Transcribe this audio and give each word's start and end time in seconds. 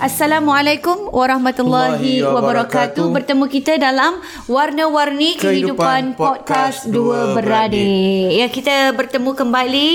Assalamualaikum 0.00 1.12
warahmatullahi 1.12 2.24
wabarakatuh. 2.24 3.12
Bertemu 3.12 3.44
kita 3.52 3.76
dalam 3.76 4.16
Warna-Warni 4.48 5.36
Kehidupan, 5.36 6.16
Kehidupan 6.16 6.16
Podcast 6.16 6.88
Dua 6.88 7.36
Beradik. 7.36 8.32
Ya, 8.32 8.48
kita 8.48 8.96
bertemu 8.96 9.36
kembali. 9.36 9.90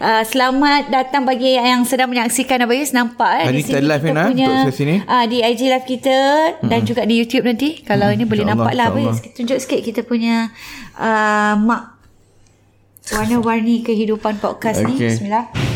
Uh, 0.00 0.24
selamat 0.24 0.88
datang 0.88 1.28
bagi 1.28 1.52
yang 1.60 1.84
sedang 1.84 2.08
menyaksikan 2.08 2.64
Abayus. 2.64 2.96
Nampak 2.96 3.44
eh, 3.44 3.52
di 3.52 3.60
sini 3.60 3.84
live 3.84 4.00
kita 4.00 4.22
punya 4.32 4.48
untuk 4.64 4.72
sini. 4.72 4.94
Uh, 5.04 5.24
di 5.28 5.44
IG 5.44 5.60
live 5.68 5.84
kita 5.84 6.18
hmm. 6.56 6.68
dan 6.72 6.80
juga 6.88 7.04
di 7.04 7.14
YouTube 7.20 7.44
nanti. 7.44 7.84
Kalau 7.84 8.08
hmm. 8.08 8.16
ini 8.16 8.24
boleh 8.24 8.44
nampak 8.48 8.72
lah 8.72 8.88
Abayus. 8.88 9.20
Tunjuk 9.36 9.60
sikit 9.60 9.84
kita 9.84 10.00
punya 10.00 10.48
uh, 10.96 11.60
mak 11.60 12.00
Warna-Warni 13.12 13.84
Kehidupan 13.84 14.40
Podcast 14.40 14.80
okay. 14.80 14.88
ni. 14.88 14.96
Bismillah. 14.96 15.71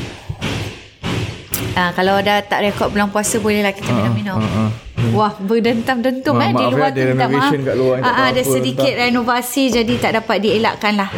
Ha, 1.76 1.92
kalau 1.92 2.16
dah 2.24 2.40
tak 2.40 2.64
rekod 2.64 2.88
bulan 2.88 3.12
puasa 3.12 3.36
bolehlah 3.36 3.68
kita 3.76 3.92
uh, 3.92 3.96
minum-minum. 4.00 4.40
Uh, 4.40 4.48
uh, 4.48 4.60
uh. 4.64 5.12
Wah, 5.12 5.32
berdentam-dentum 5.36 6.32
eh 6.40 6.50
di 6.56 6.64
luar 6.72 6.88
tu 6.88 7.04
minta 7.04 7.28
maaf. 7.28 7.52
Luar, 7.76 8.00
ha, 8.00 8.32
ada 8.32 8.40
sedikit 8.40 8.88
entah. 8.88 9.12
renovasi 9.12 9.68
jadi 9.68 9.92
tak 10.00 10.12
dapat 10.24 10.40
dielakkan 10.40 10.96
lah. 10.96 11.12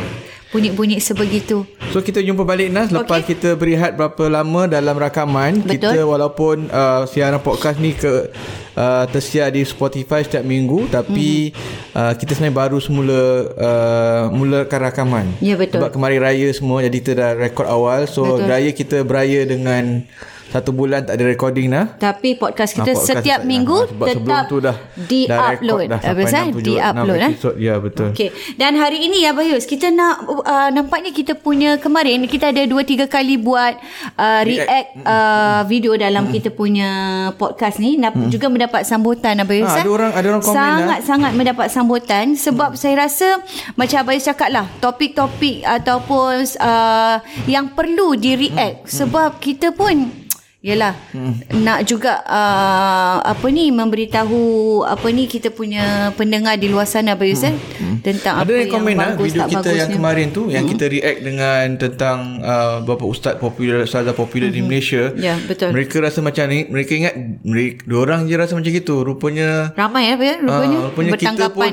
Bunyi-bunyi 0.51 0.99
sebegitu. 0.99 1.63
So 1.93 2.01
kita 2.01 2.25
jumpa 2.25 2.43
balik 2.43 2.73
Nas 2.73 2.89
lepas 2.89 3.21
okay. 3.21 3.37
kita 3.37 3.55
berehat 3.55 3.95
berapa 3.95 4.33
lama 4.33 4.65
dalam 4.67 4.97
rakaman. 4.97 5.63
Betul. 5.63 5.95
Kita 5.95 6.01
walaupun 6.09 6.73
uh, 6.73 7.05
siaran 7.05 7.39
podcast 7.39 7.79
ni 7.79 7.93
ke 7.95 8.33
uh, 8.75 9.05
tersiar 9.13 9.53
di 9.53 9.63
Spotify 9.63 10.25
setiap 10.25 10.43
minggu 10.43 10.89
tapi 10.89 11.53
mm. 11.53 11.93
uh, 11.95 12.13
kita 12.17 12.33
sebenarnya 12.33 12.57
baru 12.65 12.79
semula 12.81 13.23
uh, 13.61 14.25
mulakan 14.33 14.81
rakaman. 14.89 15.27
Ya 15.45 15.55
betul. 15.55 15.85
Sebab 15.85 15.95
kemarin 15.95 16.19
raya 16.25 16.49
semua 16.51 16.81
jadi 16.81 16.97
kita 16.97 17.13
dah 17.15 17.31
rekod 17.37 17.69
awal. 17.69 18.09
So 18.09 18.41
betul. 18.41 18.49
raya 18.49 18.71
kita 18.73 18.97
beraya 19.05 19.45
dengan 19.45 20.09
satu 20.49 20.73
bulan 20.73 21.05
tak 21.05 21.21
ada 21.21 21.25
recording 21.29 21.69
dah. 21.69 21.93
Tapi 22.01 22.33
podcast 22.41 22.73
kita 22.73 22.93
ha, 22.93 22.97
podcast 22.97 23.21
setiap 23.21 23.41
minggu 23.45 23.85
dah. 23.85 24.07
tetap 24.09 24.43
tu 24.49 24.57
dah 24.65 24.77
di-upload. 24.97 25.87
Dah 25.93 26.01
Apa 26.01 26.23
saya? 26.25 26.49
Di-upload 26.49 27.19
eh. 27.21 27.33
Ya, 27.61 27.75
betul. 27.77 28.17
Okey. 28.17 28.33
Dan 28.57 28.81
hari 28.81 29.05
ini 29.05 29.29
ya 29.29 29.37
Bayus, 29.37 29.69
kita 29.69 29.93
nak 29.93 30.25
uh, 30.25 30.73
nampaknya 30.73 31.13
kita 31.13 31.37
punya 31.37 31.77
kemarin 31.77 32.25
kita 32.25 32.49
ada 32.49 32.65
2 32.65 32.73
3 32.81 33.13
kali 33.13 33.37
buat 33.37 33.77
uh, 34.17 34.41
react 34.49 34.97
uh, 35.05 35.69
video 35.69 36.01
dalam 36.01 36.29
hmm. 36.29 36.33
kita 36.41 36.49
punya 36.49 36.91
podcast 37.37 37.77
ni 37.77 38.01
hmm. 38.01 38.33
juga 38.33 38.49
mendapat 38.49 38.89
sambutan 38.89 39.37
Bayus. 39.45 39.69
Ha, 39.69 39.85
ada 39.85 39.91
orang 39.93 40.13
ada 40.17 40.27
orang 40.33 40.43
komen 40.43 40.57
sangat 40.57 40.99
dah. 41.01 41.05
sangat 41.05 41.33
mendapat 41.37 41.67
sambutan 41.69 42.25
sebab 42.33 42.73
saya 42.73 43.05
rasa 43.05 43.45
macam 43.77 44.01
Bayus 44.09 44.25
cakap 44.25 44.49
lah 44.49 44.65
topik-topik 44.81 45.61
ataupun 45.69 46.49
uh, 46.57 47.21
yang 47.45 47.69
perlu 47.77 48.17
di-react 48.17 48.89
hmm. 48.89 48.93
sebab 48.97 49.37
kita 49.45 49.77
pun 49.77 50.28
Yalah 50.69 50.93
hmm. 51.17 51.65
nak 51.65 51.89
juga 51.89 52.21
uh, 52.29 53.25
apa 53.25 53.47
ni 53.49 53.73
memberitahu 53.73 54.43
apa 54.85 55.09
ni 55.09 55.25
kita 55.25 55.49
punya 55.49 56.13
pendengar 56.13 56.61
di 56.61 56.69
luar 56.69 56.85
sana 56.85 57.17
Bayus 57.17 57.41
hmm. 57.41 57.49
eh 57.49 57.55
hmm. 57.57 57.97
tentang 58.05 58.35
Ada 58.45 58.53
apa 58.53 58.61
yang 58.61 58.73
komen 58.77 58.97
bagus 59.01 59.33
video 59.33 59.49
kita 59.49 59.57
bagusnya. 59.65 59.81
yang 59.81 59.91
kemarin 59.97 60.27
tu 60.29 60.43
yang 60.53 60.65
hmm. 60.69 60.73
kita 60.77 60.85
react 60.93 61.19
dengan 61.25 61.65
tentang 61.81 62.19
uh, 62.45 62.85
beberapa 62.85 63.05
ustaz 63.09 63.41
popular 63.41 63.89
sahaja 63.89 64.13
popular 64.13 64.53
hmm. 64.53 64.57
di 64.57 64.61
Malaysia. 64.61 65.03
Ya 65.17 65.41
betul. 65.41 65.73
Mereka 65.73 66.05
rasa 66.05 66.21
macam 66.21 66.45
ni 66.53 66.69
mereka 66.69 66.93
ingat 66.93 67.15
mereka 67.41 67.89
dua 67.89 67.99
orang 68.05 68.29
je 68.29 68.35
rasa 68.37 68.53
macam 68.53 68.69
gitu 68.69 69.01
rupanya 69.01 69.73
ramai 69.73 70.13
ya 70.13 70.15
rupanya, 70.19 70.79
uh, 70.79 70.85
rupanya 70.93 71.11
kita 71.17 71.47
pun 71.49 71.69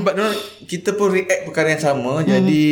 kita 0.65 0.89
pun 0.95 1.07
react 1.11 1.41
perkara 1.43 1.75
yang 1.75 1.83
sama 1.83 2.21
hmm. 2.21 2.25
jadi 2.25 2.63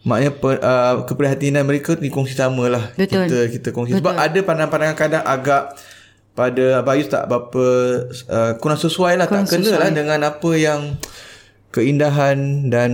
maknanya 0.00 0.32
per, 0.32 0.56
uh, 0.64 1.04
keprihatinan 1.04 1.62
mereka 1.68 1.92
ni 2.00 2.08
kongsi 2.08 2.32
sama 2.32 2.72
lah 2.72 2.84
Betul. 2.96 3.28
kita 3.28 3.38
kita 3.52 3.68
kongsi 3.72 3.96
Betul. 3.96 4.00
sebab 4.00 4.14
ada 4.16 4.38
pandangan-pandangan 4.40 4.96
kadang 4.96 5.24
agak 5.28 5.76
pada 6.32 6.80
Abayus 6.80 7.08
tak 7.12 7.28
berapa 7.28 7.64
uh, 8.32 8.52
kurang 8.56 8.80
sesuai 8.80 9.20
lah 9.20 9.28
kurang 9.28 9.44
tak 9.44 9.60
kena 9.60 9.76
lah 9.76 9.90
dengan 9.92 10.20
apa 10.24 10.50
yang 10.56 10.96
keindahan 11.68 12.70
dan 12.72 12.92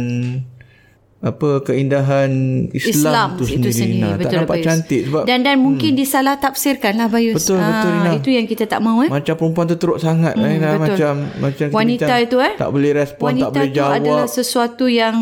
apa 1.25 1.65
keindahan 1.65 2.31
Islam, 2.77 2.93
Islam 2.93 3.29
tu 3.41 3.45
sendiri, 3.49 3.73
itu 3.73 3.81
sendiri. 3.83 4.05
Nah, 4.05 4.15
betul, 4.15 4.29
tak 4.29 4.37
nampak 4.37 4.57
Bayus. 4.61 4.67
cantik 4.69 5.01
sebab 5.09 5.23
dan 5.25 5.39
dan 5.43 5.57
mungkin 5.59 5.91
hmm. 5.97 6.01
disalah 6.05 6.35
tafsirkan 6.37 6.93
lah 7.01 7.09
Bayus 7.09 7.35
betul 7.41 7.57
ha, 7.57 7.67
betul 7.67 7.91
Rina. 7.97 8.11
itu 8.21 8.31
yang 8.37 8.47
kita 8.47 8.65
tak 8.69 8.81
mahu 8.85 9.09
eh 9.09 9.11
macam 9.11 9.35
perempuan 9.35 9.65
tu 9.67 9.77
teruk 9.81 9.99
sangat 9.99 10.37
hmm, 10.37 10.45
eh, 10.45 10.79
macam 10.79 11.15
macam 11.41 11.67
wanita 11.73 12.15
itu 12.21 12.37
eh 12.39 12.55
tak 12.61 12.69
boleh 12.69 12.91
respon 12.93 13.27
wanita 13.33 13.49
tak 13.49 13.53
boleh 13.57 13.71
jawab 13.73 13.91
wanita 13.97 14.05
tu 14.05 14.13
adalah 14.13 14.29
sesuatu 14.29 14.85
yang 14.87 15.17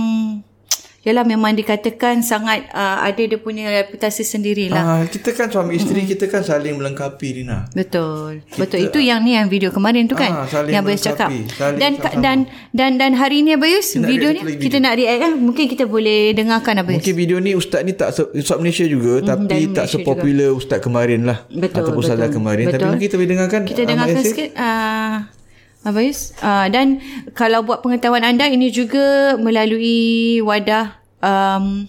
Yalah 1.05 1.21
memang 1.29 1.53
dikatakan 1.53 2.25
sangat 2.25 2.65
uh, 2.73 3.05
ada 3.05 3.21
dia 3.21 3.37
punya 3.37 3.69
reputasi 3.69 4.25
sendirilah. 4.25 4.81
Ah, 4.81 5.05
kita 5.05 5.37
kan 5.37 5.53
suami 5.53 5.77
isteri 5.77 6.01
mm-hmm. 6.01 6.13
kita 6.17 6.25
kan 6.33 6.41
saling 6.41 6.81
melengkapi 6.81 7.45
Rina. 7.45 7.69
Betul. 7.77 8.41
Kita, 8.49 8.65
Betul. 8.65 8.89
Itu 8.89 8.99
yang 9.05 9.21
ni 9.21 9.37
yang 9.37 9.53
video 9.53 9.69
kemarin 9.69 10.09
tu 10.09 10.17
kan 10.17 10.33
ah, 10.33 10.49
yang 10.65 10.81
Abayus 10.81 11.05
cakap. 11.05 11.29
Dan 11.77 12.01
sama-sama. 12.01 12.25
dan 12.25 12.37
dan 12.73 12.91
dan 12.97 13.13
hari 13.21 13.45
ni 13.45 13.53
Abayus 13.53 14.01
video 14.01 14.33
ni 14.33 14.57
video. 14.57 14.65
kita 14.65 14.81
nak 14.81 14.97
react 14.97 15.21
kan. 15.29 15.33
Mungkin 15.37 15.65
kita 15.69 15.85
boleh 15.85 16.33
dengarkan 16.33 16.81
Abayus. 16.81 17.05
Mungkin 17.05 17.17
video 17.21 17.37
ni 17.37 17.53
ustaz 17.53 17.85
ni 17.85 17.93
tak 17.93 18.17
ustaz 18.17 18.57
Malaysia 18.57 18.89
juga 18.89 19.21
mm-hmm, 19.21 19.29
tapi 19.29 19.59
tak 19.77 19.87
sepopular 19.93 20.57
ustaz 20.57 20.81
kemarin 20.81 21.29
lah. 21.29 21.45
Betul. 21.53 21.85
Ataupun 21.85 22.01
ustaz 22.01 22.33
kemarin 22.33 22.73
betul. 22.73 22.81
tapi 22.81 22.85
mungkin 22.89 23.05
kita 23.05 23.17
boleh 23.21 23.31
dengarkan. 23.37 23.61
Kita 23.69 23.83
dengarkan 23.85 24.23
sikit. 24.25 24.51
Uh, 24.57 25.44
Abayus. 25.85 26.33
Uh, 26.41 26.67
dan 26.73 27.05
kalau 27.37 27.61
buat 27.61 27.85
pengetahuan 27.85 28.25
anda 28.25 28.49
ini 28.49 28.73
juga 28.73 29.37
melalui 29.37 30.41
wadah 30.41 30.97
um, 31.21 31.85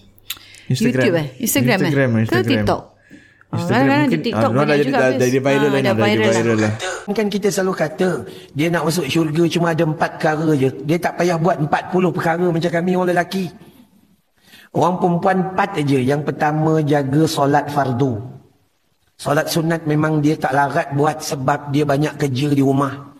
Instagram. 0.68 1.00
YouTube 1.00 1.16
eh? 1.16 1.28
Instagram, 1.40 1.78
Instagram 1.80 2.10
eh? 2.12 2.22
Instagram. 2.28 2.44
Ke 2.44 2.50
TikTok? 2.52 2.82
Instagram 3.56 3.96
oh, 3.96 4.02
mungkin 4.04 4.20
TikTok 4.20 4.50
ah, 4.52 4.52
dah, 4.52 4.76
dah, 4.76 4.84
dah, 4.84 5.10
dah 5.16 5.28
viral 5.40 5.70
lah, 5.72 5.80
dah 5.80 5.94
viral, 5.96 6.32
viral 6.34 6.58
lah. 6.60 6.72
Kan 7.14 7.26
kita 7.32 7.48
selalu 7.48 7.72
kata 7.72 8.08
dia 8.52 8.68
nak 8.68 8.84
masuk 8.84 9.06
syurga 9.08 9.44
cuma 9.48 9.72
ada 9.72 9.86
empat 9.86 10.20
perkara 10.20 10.48
je. 10.58 10.68
Dia 10.84 10.98
tak 11.00 11.16
payah 11.16 11.40
buat 11.40 11.56
empat 11.64 11.82
puluh 11.94 12.12
perkara 12.12 12.44
macam 12.52 12.68
kami 12.68 12.98
orang 12.98 13.16
lelaki. 13.16 13.48
Orang 14.76 15.00
perempuan 15.00 15.36
empat 15.54 15.80
aja. 15.80 15.98
Yang 16.04 16.22
pertama 16.28 16.84
jaga 16.84 17.22
solat 17.24 17.72
fardu. 17.72 18.20
Solat 19.16 19.48
sunat 19.48 19.88
memang 19.88 20.20
dia 20.20 20.36
tak 20.36 20.52
larat 20.52 20.92
buat 20.92 21.24
sebab 21.24 21.72
dia 21.72 21.88
banyak 21.88 22.20
kerja 22.20 22.52
di 22.52 22.60
rumah. 22.60 23.15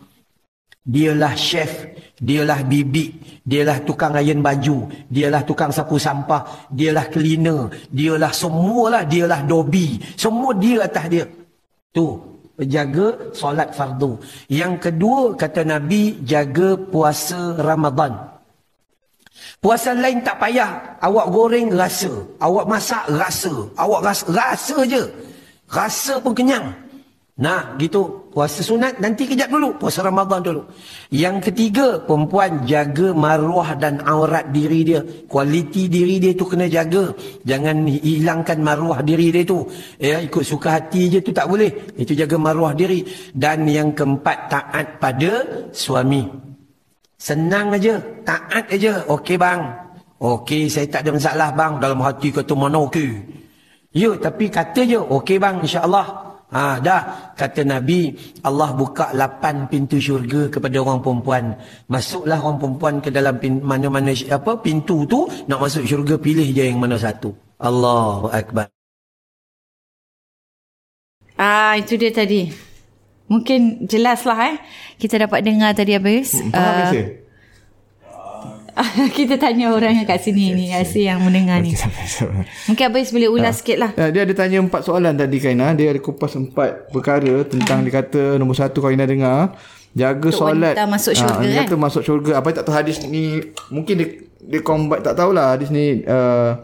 Dialah 0.87 1.35
chef, 1.35 1.99
dialah 2.15 2.63
bibi, 2.63 3.19
dialah 3.43 3.83
tukang 3.83 4.15
ayun 4.15 4.39
baju, 4.39 4.87
dialah 5.11 5.43
tukang 5.43 5.75
sapu 5.75 5.99
sampah, 5.99 6.71
dialah 6.71 7.11
cleaner, 7.11 7.67
dialah 7.91 8.31
semualah, 8.31 9.03
dialah 9.03 9.43
dobi. 9.43 9.99
Semua 10.15 10.55
dia 10.55 10.87
atas 10.87 11.07
dia. 11.11 11.27
Tu, 11.91 12.07
jaga 12.65 13.35
solat 13.35 13.75
fardu. 13.75 14.17
Yang 14.47 14.89
kedua 14.89 15.35
kata 15.35 15.67
Nabi 15.67 16.23
jaga 16.23 16.79
puasa 16.79 17.59
Ramadan. 17.59 18.37
Puasa 19.61 19.93
lain 19.93 20.25
tak 20.25 20.41
payah. 20.41 20.97
Awak 21.03 21.27
goreng 21.29 21.69
rasa. 21.75 22.13
Awak 22.41 22.65
masak 22.71 23.05
rasa. 23.13 23.53
Awak 23.77 24.01
rasa, 24.01 24.25
rasa 24.33 24.77
je. 24.89 25.03
Rasa 25.69 26.23
pun 26.23 26.33
kenyang. 26.33 26.73
Nah, 27.37 27.77
gitu. 27.77 28.33
Puasa 28.33 28.65
sunat 28.65 28.97
nanti 28.97 29.29
kejap 29.29 29.53
dulu. 29.53 29.77
Puasa 29.77 30.01
Ramadan 30.01 30.41
dulu. 30.41 30.65
Yang 31.13 31.53
ketiga, 31.53 32.01
perempuan 32.01 32.65
jaga 32.65 33.13
maruah 33.13 33.77
dan 33.77 34.01
aurat 34.09 34.49
diri 34.49 34.81
dia. 34.89 35.05
Kualiti 35.29 35.85
diri 35.85 36.17
dia 36.17 36.33
tu 36.33 36.49
kena 36.49 36.65
jaga. 36.65 37.13
Jangan 37.45 37.85
hilangkan 37.85 38.57
maruah 38.65 39.05
diri 39.05 39.29
dia 39.29 39.45
tu. 39.45 39.69
Ya, 40.01 40.25
ikut 40.25 40.45
suka 40.45 40.81
hati 40.81 41.13
je 41.13 41.21
tu 41.21 41.33
tak 41.37 41.45
boleh. 41.49 41.97
Itu 42.01 42.17
jaga 42.17 42.41
maruah 42.41 42.73
diri. 42.73 43.05
Dan 43.37 43.69
yang 43.69 43.93
keempat, 43.93 44.49
taat 44.49 44.97
pada 44.97 45.45
suami. 45.77 46.25
Senang 47.21 47.77
aja, 47.77 48.01
taat 48.25 48.65
aja. 48.73 49.05
Okey 49.13 49.37
bang. 49.37 49.61
Okey, 50.17 50.73
saya 50.73 50.89
tak 50.89 51.05
ada 51.05 51.13
masalah 51.13 51.49
bang. 51.53 51.73
Dalam 51.85 52.01
hati 52.01 52.33
kata 52.33 52.57
mana 52.57 52.81
okey. 52.89 53.13
Ya, 53.93 54.13
tapi 54.17 54.49
kata 54.49 54.85
je, 54.85 55.01
okey 55.01 55.37
bang, 55.37 55.61
insya-Allah. 55.61 56.26
Ha, 56.57 56.81
dah 56.81 57.37
kata 57.37 57.69
Nabi 57.69 58.17
Allah 58.41 58.73
buka 58.73 59.13
lapan 59.13 59.69
pintu 59.69 60.01
syurga 60.01 60.49
kepada 60.49 60.81
orang 60.81 61.05
perempuan. 61.05 61.53
Masuklah 61.93 62.41
orang 62.41 62.57
perempuan 62.57 62.95
ke 63.05 63.13
dalam 63.13 63.37
mana-mana 63.61 64.17
apa 64.33 64.57
pintu 64.65 65.05
tu 65.05 65.29
nak 65.53 65.61
masuk 65.61 65.85
syurga 65.85 66.17
pilih 66.17 66.49
je 66.49 66.65
yang 66.65 66.81
mana 66.81 66.97
satu. 66.97 67.37
Allahu 67.61 68.33
akbar. 68.33 68.73
Ah 71.37 71.77
itu 71.77 72.01
dia 72.01 72.09
tadi. 72.09 72.49
Mungkin 73.29 73.85
jelaslah 73.85 74.39
eh. 74.49 74.57
Kita 74.97 75.29
dapat 75.29 75.45
dengar 75.45 75.77
tadi 75.77 75.93
habis. 75.93 76.41
Faham 76.41 76.97
uh, 76.97 77.26
kita 79.17 79.41
tanya 79.41 79.73
orang 79.73 79.97
yang 79.97 80.07
kat 80.07 80.21
sini 80.21 80.53
ni 80.53 80.69
Asyik 80.69 81.09
yang 81.09 81.21
mendengar 81.25 81.65
ni. 81.65 81.73
Mungkin 82.69 82.85
Abis 82.93 83.09
boleh 83.09 83.33
ulas 83.33 83.57
ha. 83.57 83.59
sikit 83.59 83.77
lah. 83.81 83.91
Dia 83.97 84.29
ada 84.29 84.35
tanya 84.37 84.61
empat 84.61 84.85
soalan 84.85 85.17
tadi 85.17 85.41
Kaina. 85.41 85.73
Dia 85.73 85.97
ada 85.97 86.01
kupas 86.01 86.37
empat 86.37 86.93
perkara 86.93 87.41
Tentang 87.49 87.81
dia 87.83 87.93
kata 88.05 88.37
Nombor 88.37 88.57
satu 88.57 88.85
Kaina 88.85 89.09
dengar. 89.09 89.57
Jaga 89.97 90.29
Untuk 90.29 90.37
solat. 90.37 90.77
Wanita 90.77 90.85
masuk 90.93 91.15
syurga 91.17 91.49
ha, 91.49 91.65
kan 91.65 91.79
masuk 91.81 92.03
syurga. 92.05 92.33
Apa 92.37 92.49
tak 92.53 92.65
tahu 92.69 92.75
hadis 92.77 93.01
ni 93.09 93.41
Mungkin 93.73 93.95
dia 93.97 94.09
Dia 94.45 94.61
combat 94.61 95.01
tak 95.01 95.17
tahulah 95.17 95.57
Hadis 95.57 95.73
ni 95.73 96.05
uh, 96.05 96.61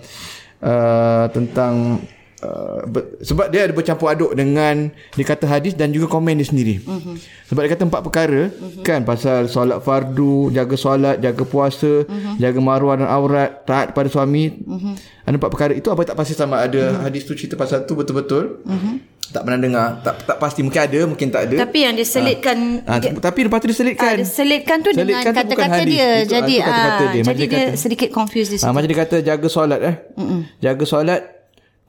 uh, 0.61 1.25
Tentang 1.33 1.97
Uh, 2.43 2.83
sebab 3.23 3.55
dia 3.55 3.71
ada 3.71 3.71
bercampur 3.71 4.11
aduk 4.11 4.35
dengan 4.35 4.91
dia 5.15 5.23
kata 5.23 5.47
hadis 5.47 5.79
dan 5.79 5.95
juga 5.95 6.11
komen 6.11 6.35
dia 6.35 6.43
sendiri. 6.51 6.83
Uh-huh. 6.83 7.15
Sebab 7.47 7.63
dia 7.63 7.71
kata 7.71 7.87
empat 7.87 8.03
perkara 8.03 8.51
uh-huh. 8.51 8.83
kan 8.83 9.07
pasal 9.07 9.47
solat 9.47 9.79
fardu, 9.79 10.51
jaga 10.51 10.75
solat, 10.75 11.23
jaga 11.23 11.47
puasa, 11.47 12.03
uh-huh. 12.03 12.35
jaga 12.43 12.59
maruah 12.59 12.99
dan 12.99 13.07
aurat, 13.07 13.63
taat 13.63 13.95
pada 13.95 14.11
suami. 14.11 14.59
Uh-huh. 14.59 14.91
Ada 15.23 15.39
empat 15.39 15.51
perkara 15.55 15.71
itu 15.71 15.87
apa 15.95 16.03
tak 16.03 16.19
pasti 16.19 16.35
sama 16.35 16.59
ada 16.59 16.83
uh-huh. 16.83 17.07
hadis 17.07 17.23
tu 17.23 17.39
cerita 17.39 17.55
pasal 17.55 17.87
tu 17.87 17.95
betul-betul. 17.95 18.59
Uh-huh. 18.67 18.99
Tak 19.33 19.49
pernah 19.49 19.65
dengar 19.65 19.87
Tak 20.05 20.29
tak 20.29 20.37
pasti 20.37 20.61
Mungkin 20.61 20.77
ada 20.77 21.01
Mungkin 21.09 21.33
tak 21.33 21.49
ada 21.49 21.65
Tapi 21.65 21.89
yang 21.89 21.97
diselitkan 21.97 22.85
ha. 22.85 23.01
Ha, 23.01 23.17
Tapi 23.17 23.49
lepas 23.49 23.65
tu 23.65 23.73
diselitkan 23.73 24.13
ha, 24.13 24.21
Diselitkan 24.21 24.85
tu 24.85 24.93
selitkan 24.93 25.33
dengan 25.33 25.33
kata-kata 25.33 25.83
dia 25.89 26.09
itu, 26.21 26.37
Jadi 26.37 26.55
kata-kata 26.61 27.05
dia. 27.09 27.23
Jadi 27.25 27.45
dia, 27.49 27.61
dia 27.73 27.81
sedikit 27.81 28.09
confused 28.13 28.53
di 28.53 28.61
situ 28.61 28.69
ha, 28.69 28.77
Macam 28.77 28.93
dia 28.93 28.99
kata 29.01 29.17
Jaga 29.25 29.49
solat 29.49 29.81
eh 29.81 29.97
uh-uh. 30.21 30.41
Jaga 30.61 30.85
solat 30.85 31.42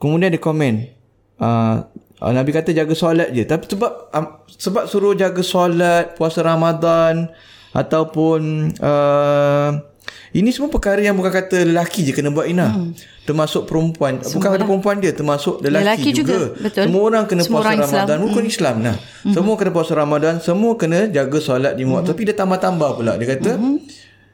Kemudian 0.03 0.35
dia 0.35 0.43
komen 0.43 0.91
uh, 1.39 1.87
Nabi 2.19 2.51
kata 2.51 2.75
jaga 2.75 2.91
solat 2.91 3.31
je 3.31 3.47
Tapi 3.47 3.63
sebab 3.71 4.11
um, 4.11 4.25
Sebab 4.51 4.83
suruh 4.91 5.15
jaga 5.15 5.39
solat 5.39 6.19
Puasa 6.19 6.43
Ramadan 6.43 7.31
Ataupun 7.71 8.71
uh, 8.83 9.71
Ini 10.35 10.51
semua 10.51 10.67
perkara 10.67 10.99
yang 10.99 11.15
bukan 11.15 11.31
kata 11.31 11.63
Lelaki 11.63 12.03
je 12.03 12.11
kena 12.11 12.35
buat 12.35 12.51
Ina 12.51 12.67
hmm. 12.67 12.91
Termasuk 13.23 13.63
perempuan 13.63 14.19
semua 14.19 14.43
Bukan 14.43 14.49
kata 14.59 14.63
perempuan 14.67 14.95
dia 14.99 15.15
Termasuk 15.15 15.63
lelaki, 15.63 15.83
lelaki 15.87 16.09
juga, 16.11 16.35
juga. 16.35 16.47
Betul. 16.59 16.83
Semua 16.91 17.01
orang 17.07 17.23
kena 17.23 17.41
semua 17.47 17.59
puasa 17.63 17.71
orang 17.71 17.79
Ramadan 17.87 18.17
Rukun 18.27 18.43
hmm. 18.43 18.51
Islam 18.51 18.75
nah. 18.83 18.95
Hmm. 18.99 19.33
Semua 19.39 19.55
kena 19.55 19.71
puasa 19.71 19.91
Ramadan 19.95 20.35
Semua 20.43 20.71
kena 20.75 20.99
jaga 21.07 21.39
solat 21.39 21.73
di 21.79 21.87
hmm. 21.87 22.03
Tapi 22.03 22.21
dia 22.27 22.35
tambah-tambah 22.35 22.89
pula 22.99 23.15
Dia 23.15 23.39
kata 23.39 23.55
hmm. 23.55 23.77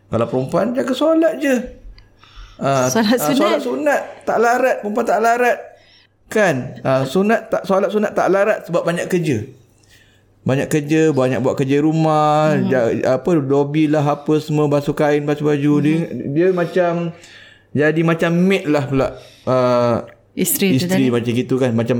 Kalau 0.09 0.25
perempuan 0.25 0.73
jaga 0.73 0.93
solat 0.97 1.37
je 1.37 1.53
Uh, 2.59 2.85
solat 2.91 3.17
sunat. 3.17 3.31
Uh, 3.31 3.35
solat 3.39 3.61
sunat 3.63 4.01
tak 4.27 4.37
larat, 4.37 4.75
perempuan 4.83 5.05
tak 5.07 5.19
larat. 5.23 5.57
Kan? 6.27 6.55
Uh, 6.83 7.03
sunat 7.07 7.47
tak 7.47 7.63
solat 7.63 7.89
sunat 7.89 8.11
tak 8.11 8.27
larat 8.27 8.67
sebab 8.67 8.83
banyak 8.83 9.07
kerja. 9.07 9.47
Banyak 10.43 10.67
kerja, 10.71 11.11
banyak 11.15 11.39
buat 11.39 11.55
kerja 11.55 11.83
rumah, 11.83 12.55
mm-hmm. 12.55 12.71
ja, 12.71 12.81
apa 13.15 13.31
dobi 13.39 13.91
lah 13.91 14.03
apa 14.03 14.39
semua 14.39 14.67
basuh 14.67 14.95
kain, 14.95 15.23
basuh 15.23 15.47
baju. 15.47 15.73
Mm-hmm. 15.79 16.35
Dia, 16.35 16.47
dia 16.47 16.47
macam 16.51 16.91
jadi 17.71 18.01
macam 18.03 18.31
maid 18.35 18.65
lah 18.67 18.83
pula. 18.87 19.07
Uh, 19.47 19.95
isteri 20.39 20.79
isteri 20.79 21.11
macam 21.11 21.31
gitu 21.35 21.55
kan. 21.59 21.71
Macam 21.75 21.97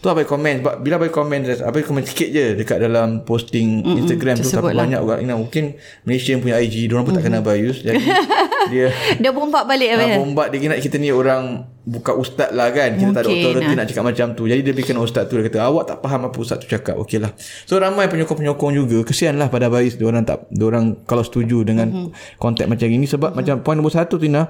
Tu 0.00 0.08
apa 0.08 0.24
komen? 0.24 0.64
Sebab 0.64 0.74
bila 0.80 0.96
apa 0.96 1.12
komen 1.12 1.44
apa 1.60 1.76
komen 1.84 2.02
sikit 2.08 2.28
je 2.32 2.56
dekat 2.56 2.80
dalam 2.80 3.20
posting 3.20 3.84
Mm-mm, 3.84 4.00
Instagram 4.00 4.40
tu 4.40 4.48
tapi 4.48 4.72
lah. 4.72 4.88
banyak 4.88 4.96
orang 4.96 5.20
Ina 5.20 5.36
mungkin 5.36 5.76
Malaysia 6.08 6.32
punya 6.40 6.56
IG 6.56 6.88
dia 6.88 6.96
orang 6.96 7.04
pun 7.04 7.14
tak 7.20 7.28
kenal 7.28 7.44
Bayus 7.44 7.84
jadi 7.84 8.00
dia 8.72 8.88
dia 9.20 9.30
bombat 9.36 9.68
balik 9.68 9.92
apa 9.92 10.08
ya 10.08 10.16
bombat 10.16 10.48
dia 10.56 10.72
nak 10.72 10.80
kita 10.80 10.96
ni 10.96 11.12
orang 11.12 11.68
buka 11.84 12.16
ustaz 12.16 12.48
lah 12.48 12.72
kan. 12.72 12.96
Kita 12.96 13.12
mungkin, 13.12 13.16
tak 13.16 13.22
ada 13.24 13.28
authority 13.28 13.72
lah. 13.72 13.76
nak 13.76 13.86
cakap 13.92 14.04
macam 14.08 14.26
tu. 14.32 14.42
Jadi 14.48 14.60
dia 14.64 14.72
berikan 14.72 14.96
ustaz 15.04 15.28
tu 15.28 15.36
dia 15.36 15.44
kata 15.52 15.58
awak 15.68 15.84
tak 15.84 15.96
faham 16.00 16.20
apa 16.32 16.36
ustaz 16.40 16.56
tu 16.64 16.66
cakap. 16.72 16.96
Okey 16.96 17.20
lah. 17.20 17.36
So 17.68 17.76
ramai 17.76 18.08
penyokong-penyokong 18.08 18.72
juga 18.72 19.04
kesian 19.04 19.36
lah 19.36 19.52
pada 19.52 19.68
Bayus 19.68 20.00
dia 20.00 20.08
orang 20.08 20.24
tak 20.24 20.48
dia 20.48 20.64
orang 20.64 21.04
kalau 21.04 21.20
setuju 21.20 21.60
dengan 21.60 21.92
mm-hmm. 21.92 22.40
konteks 22.40 22.68
macam 22.72 22.88
ini. 22.88 23.04
Sebab 23.04 23.36
mm-hmm. 23.36 23.36
macam 23.36 23.54
poin 23.60 23.76
nombor 23.76 23.92
satu 23.92 24.16
Tina 24.16 24.48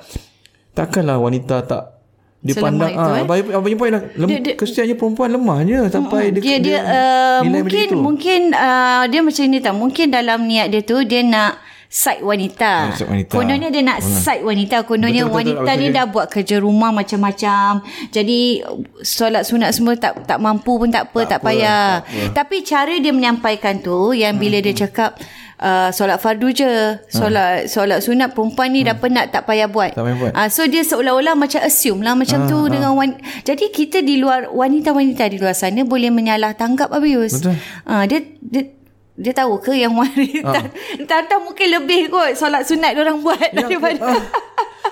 takkanlah 0.78 1.18
wanita 1.18 1.66
tak 1.66 1.99
dia 2.40 2.56
Selama 2.56 2.88
pandang 2.88 2.92
ah 2.96 3.08
eh? 3.20 3.24
apa 3.28 3.34
apa 3.68 3.86
lah. 3.92 4.02
Lem, 4.16 4.28
kesiannya 4.56 4.96
perempuan 4.96 5.28
lemahnya 5.28 5.92
sampai 5.92 6.32
dia 6.32 6.40
dia, 6.40 6.56
dia 6.56 6.78
uh, 6.80 7.40
mungkin 7.44 7.88
mungkin 8.00 8.40
uh, 8.56 9.04
dia 9.12 9.20
macam 9.20 9.44
ni 9.44 9.58
tak 9.60 9.74
mungkin 9.76 10.06
dalam 10.08 10.48
niat 10.48 10.72
dia 10.72 10.80
tu 10.80 11.04
dia 11.04 11.20
nak 11.20 11.60
side 11.90 12.22
wanita. 12.22 12.94
Oh, 13.02 13.10
wanita. 13.10 13.34
Kononnya 13.34 13.68
dia 13.74 13.82
nak 13.82 13.98
oh. 13.98 14.06
side 14.06 14.46
wanita. 14.46 14.86
Kononnya 14.86 15.26
betul, 15.26 15.36
wanita 15.42 15.70
betul, 15.74 15.80
ni 15.82 15.86
dah 15.90 16.04
buat 16.06 16.26
kerja 16.30 16.56
rumah 16.62 16.94
macam-macam. 16.94 17.82
Jadi 18.14 18.62
solat 19.02 19.42
sunat 19.42 19.74
semua 19.74 19.98
tak 19.98 20.22
tak 20.22 20.38
mampu 20.38 20.78
pun 20.78 20.86
tak 20.86 21.10
apa, 21.10 21.26
tak, 21.26 21.30
tak 21.34 21.40
payah. 21.50 22.06
Tak 22.06 22.14
apa. 22.14 22.34
Tapi 22.38 22.56
cara 22.62 22.94
dia 22.94 23.10
menyampaikan 23.10 23.82
tu 23.82 24.14
yang 24.14 24.38
bila 24.38 24.62
hmm. 24.62 24.66
dia 24.70 24.74
cakap 24.86 25.18
uh, 25.60 25.90
solat 25.90 26.18
fardu 26.22 26.48
je 26.54 26.72
solat 27.10 27.66
hmm. 27.66 27.68
solat 27.68 27.98
sunat 28.00 28.38
perempuan 28.38 28.70
ni 28.72 28.80
hmm. 28.82 28.88
dah 28.88 28.96
penat 28.96 29.24
tak 29.34 29.44
payah 29.44 29.68
buat, 29.68 29.92
tak 29.92 30.02
payah 30.06 30.18
buat. 30.18 30.32
Uh, 30.32 30.48
so 30.48 30.64
dia 30.70 30.82
seolah-olah 30.82 31.36
macam 31.36 31.60
assume 31.60 32.00
lah 32.06 32.16
macam 32.16 32.46
uh, 32.46 32.48
tu 32.48 32.58
uh. 32.58 32.66
dengan 32.70 32.96
wan- 32.96 33.20
jadi 33.44 33.68
kita 33.70 34.00
di 34.00 34.18
luar 34.18 34.48
wanita-wanita 34.50 35.28
di 35.28 35.36
luar 35.42 35.58
sana 35.58 35.84
boleh 35.84 36.08
menyalah 36.08 36.56
tanggap 36.56 36.90
Abius 36.90 37.42
betul 37.42 37.54
uh, 37.86 38.04
dia, 38.08 38.24
dia 38.40 38.79
dia 39.20 39.32
tahu 39.36 39.60
ke 39.60 39.76
yang 39.76 39.92
wanita 39.92 40.72
entah, 40.96 41.18
entah 41.20 41.38
mungkin 41.44 41.68
lebih 41.68 42.08
kot 42.08 42.32
solat 42.32 42.64
sunat 42.64 42.96
dia 42.96 43.04
orang 43.04 43.20
buat 43.20 43.36
ya, 43.52 43.68
daripada 43.68 44.00
uh, 44.00 44.22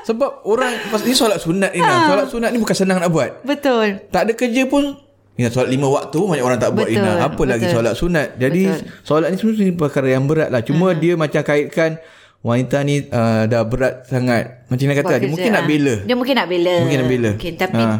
sebab 0.04 0.44
orang 0.44 0.76
pas 0.92 1.00
ni 1.00 1.16
solat 1.16 1.40
sunat 1.40 1.72
ni 1.72 1.80
ha. 1.80 2.12
solat 2.12 2.26
sunat 2.28 2.48
ni 2.52 2.60
bukan 2.60 2.76
senang 2.76 3.00
nak 3.00 3.08
buat 3.08 3.40
betul 3.40 4.04
tak 4.12 4.28
ada 4.28 4.32
kerja 4.36 4.68
pun 4.68 5.08
Ingat 5.38 5.54
solat 5.54 5.70
lima 5.70 5.86
waktu 5.86 6.18
banyak 6.18 6.42
orang 6.42 6.58
tak 6.58 6.74
buat 6.74 6.90
Ina. 6.90 7.22
Apa 7.22 7.38
betul. 7.38 7.46
lagi 7.46 7.66
solat 7.70 7.94
sunat. 7.94 8.28
Jadi 8.42 8.74
betul. 8.74 9.06
solat 9.06 9.28
ni 9.30 9.36
sebenarnya 9.38 9.74
perkara 9.78 10.08
yang 10.10 10.26
berat 10.26 10.50
lah. 10.50 10.66
Cuma 10.66 10.90
uh-huh. 10.90 10.98
dia 10.98 11.14
macam 11.14 11.46
kaitkan 11.46 12.02
wanita 12.42 12.82
ni 12.82 13.06
uh, 13.06 13.46
dah 13.46 13.62
berat 13.62 14.02
sangat. 14.10 14.66
Macam 14.66 14.82
dia 14.82 14.98
kata 14.98 15.14
dia 15.22 15.30
mungkin 15.30 15.50
ha. 15.54 15.56
nak 15.62 15.64
bela. 15.70 15.94
Dia 16.02 16.16
mungkin 16.18 16.34
nak 16.34 16.48
bela. 16.50 16.74
Mungkin 16.82 16.98
nak 16.98 17.10
bela. 17.14 17.30
Mungkin 17.38 17.54
tapi 17.54 17.78
ha. 17.78 17.96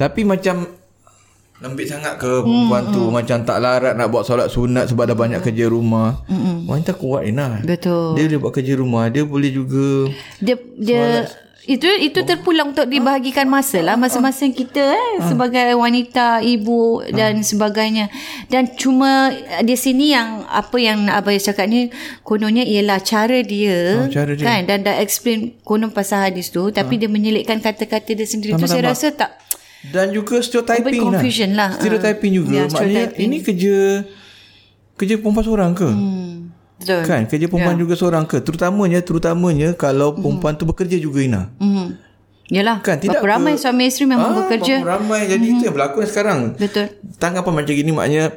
tapi 0.00 0.20
macam 0.24 0.79
lembik 1.60 1.86
sangat 1.86 2.16
ke 2.16 2.40
perempuan 2.40 2.88
hmm, 2.88 2.94
tu 2.96 3.02
hmm. 3.04 3.12
macam 3.12 3.38
tak 3.44 3.58
larat 3.60 3.92
nak 3.92 4.08
buat 4.08 4.24
solat 4.24 4.48
sunat 4.48 4.88
sebab 4.88 5.04
dah 5.12 5.16
banyak 5.16 5.40
kerja 5.44 5.68
rumah. 5.68 6.24
Hmm, 6.24 6.64
wanita 6.64 6.96
kuat 6.96 7.28
Ina. 7.28 7.60
Betul. 7.60 8.16
Dia 8.16 8.32
dia 8.32 8.38
buat 8.40 8.56
kerja 8.56 8.80
rumah, 8.80 9.12
dia 9.12 9.28
boleh 9.28 9.52
juga 9.52 10.08
dia 10.40 10.56
dia 10.80 11.28
solat, 11.28 11.50
itu 11.68 11.84
itu 12.00 12.24
terpulang 12.24 12.72
untuk 12.72 12.88
dibahagikan 12.88 13.44
masa 13.44 13.84
lah 13.84 13.92
masa-masa 14.00 14.48
kita 14.48 14.80
eh 14.80 15.08
hmm. 15.20 15.28
sebagai 15.28 15.76
wanita 15.76 16.40
ibu 16.40 17.04
dan 17.12 17.38
hmm. 17.38 17.46
sebagainya 17.46 18.06
dan 18.48 18.72
cuma 18.80 19.28
di 19.60 19.76
sini 19.76 20.16
yang 20.16 20.48
apa 20.48 20.80
yang 20.80 21.04
abang 21.12 21.36
cakap 21.36 21.68
ni 21.68 21.92
kononnya 22.24 22.64
ialah 22.64 23.04
cara 23.04 23.44
dia, 23.44 24.02
oh, 24.02 24.08
cara 24.08 24.32
dia. 24.32 24.40
kan 24.42 24.60
dan 24.64 24.88
dah 24.88 24.96
explain 25.04 25.60
konon 25.60 25.92
pasal 25.92 26.32
hadis 26.32 26.48
tu 26.48 26.72
tapi 26.72 26.96
hmm. 26.96 27.00
dia 27.04 27.08
menyelitkan 27.12 27.60
kata-kata 27.60 28.16
dia 28.16 28.24
sendiri 28.24 28.56
tu 28.56 28.64
saya 28.64 28.90
rasa 28.96 29.12
tak 29.12 29.36
dan 29.88 30.12
juga 30.12 30.44
stereotyping 30.44 31.00
lah. 31.00 31.16
confusion 31.16 31.50
lah, 31.56 31.72
lah. 31.72 31.80
stereotyping 31.80 32.32
juga 32.36 32.52
ya, 32.52 32.64
maknanya 32.68 33.04
ini 33.16 33.36
kerja 33.40 33.76
kerja 35.00 35.14
perempuan 35.16 35.44
seorang 35.44 35.72
ke 35.72 35.88
hmm. 35.88 36.28
Betul. 36.80 37.04
Kan 37.04 37.28
kerja 37.28 37.44
perempuan 37.44 37.76
juga 37.76 37.92
seorang 37.92 38.24
ke 38.24 38.40
terutamanya 38.40 39.04
terutamanya 39.04 39.76
kalau 39.76 40.16
perempuan 40.16 40.56
tu 40.56 40.64
bekerja 40.64 40.96
juga 40.96 41.20
Ina. 41.20 41.52
Mhm. 41.60 41.86
Yalah. 42.56 42.80
Kan 42.80 42.96
tidak 42.96 43.20
Berapa 43.20 43.36
ramai 43.36 43.60
suami 43.60 43.84
isteri 43.84 44.08
memang 44.08 44.32
Ah, 44.32 44.36
bekerja. 44.48 44.80
ramai 44.80 45.28
jadi 45.28 45.44
itu 45.44 45.62
yang 45.68 45.76
berlaku 45.76 46.00
sekarang. 46.08 46.56
Betul. 46.56 46.88
Tanggapan 47.20 47.52
macam 47.52 47.72
gini 47.76 47.92
maknanya 47.92 48.32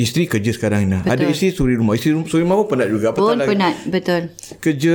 isteri 0.00 0.24
kerja 0.24 0.56
sekarang 0.56 0.88
Ina. 0.88 1.04
Ada 1.04 1.28
isteri 1.28 1.52
suri 1.52 1.76
rumah. 1.76 1.92
Isteri 2.00 2.24
suri 2.24 2.42
rumah 2.48 2.64
pun 2.64 2.66
penat 2.74 2.88
juga. 2.88 3.12
Pun 3.12 3.36
Apatah 3.36 3.36
lagi 3.44 3.50
penat. 3.52 3.74
Betul. 3.92 4.20
kerja 4.64 4.94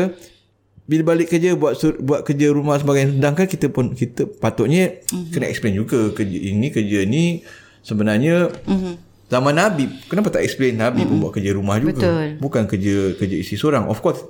bila 0.89 1.13
balik 1.13 1.29
kerja 1.29 1.53
buat 1.53 1.77
sur, 1.77 1.93
buat 2.01 2.25
kerja 2.25 2.49
rumah 2.49 2.81
sebagainya 2.81 3.21
sedangkan 3.21 3.45
kita 3.45 3.69
pun 3.69 3.93
kita 3.93 4.25
patutnya 4.25 4.97
mm-hmm. 5.05 5.29
kena 5.29 5.45
explain 5.45 5.77
juga 5.77 6.09
kerja 6.09 6.33
ini 6.33 6.73
kerja 6.73 7.05
ni 7.05 7.45
sebenarnya 7.85 8.49
mm-hmm. 8.49 8.93
zaman 9.29 9.53
Nabi 9.53 9.85
kenapa 10.09 10.33
tak 10.33 10.49
explain 10.49 10.81
Nabi 10.81 11.05
mm-hmm. 11.05 11.13
pun 11.13 11.21
buat 11.21 11.33
kerja 11.37 11.53
rumah 11.53 11.77
juga 11.77 11.93
Betul. 11.93 12.41
bukan 12.41 12.65
kerja 12.65 13.13
kerja 13.21 13.35
isteri 13.37 13.61
seorang 13.61 13.85
of 13.85 14.01
course 14.01 14.25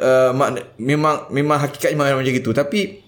uh, 0.00 0.32
makna, 0.32 0.64
memang 0.80 1.28
memang 1.28 1.60
hakikatnya 1.60 2.00
memang 2.00 2.24
macam 2.24 2.32
gitu 2.32 2.50
tapi 2.56 3.04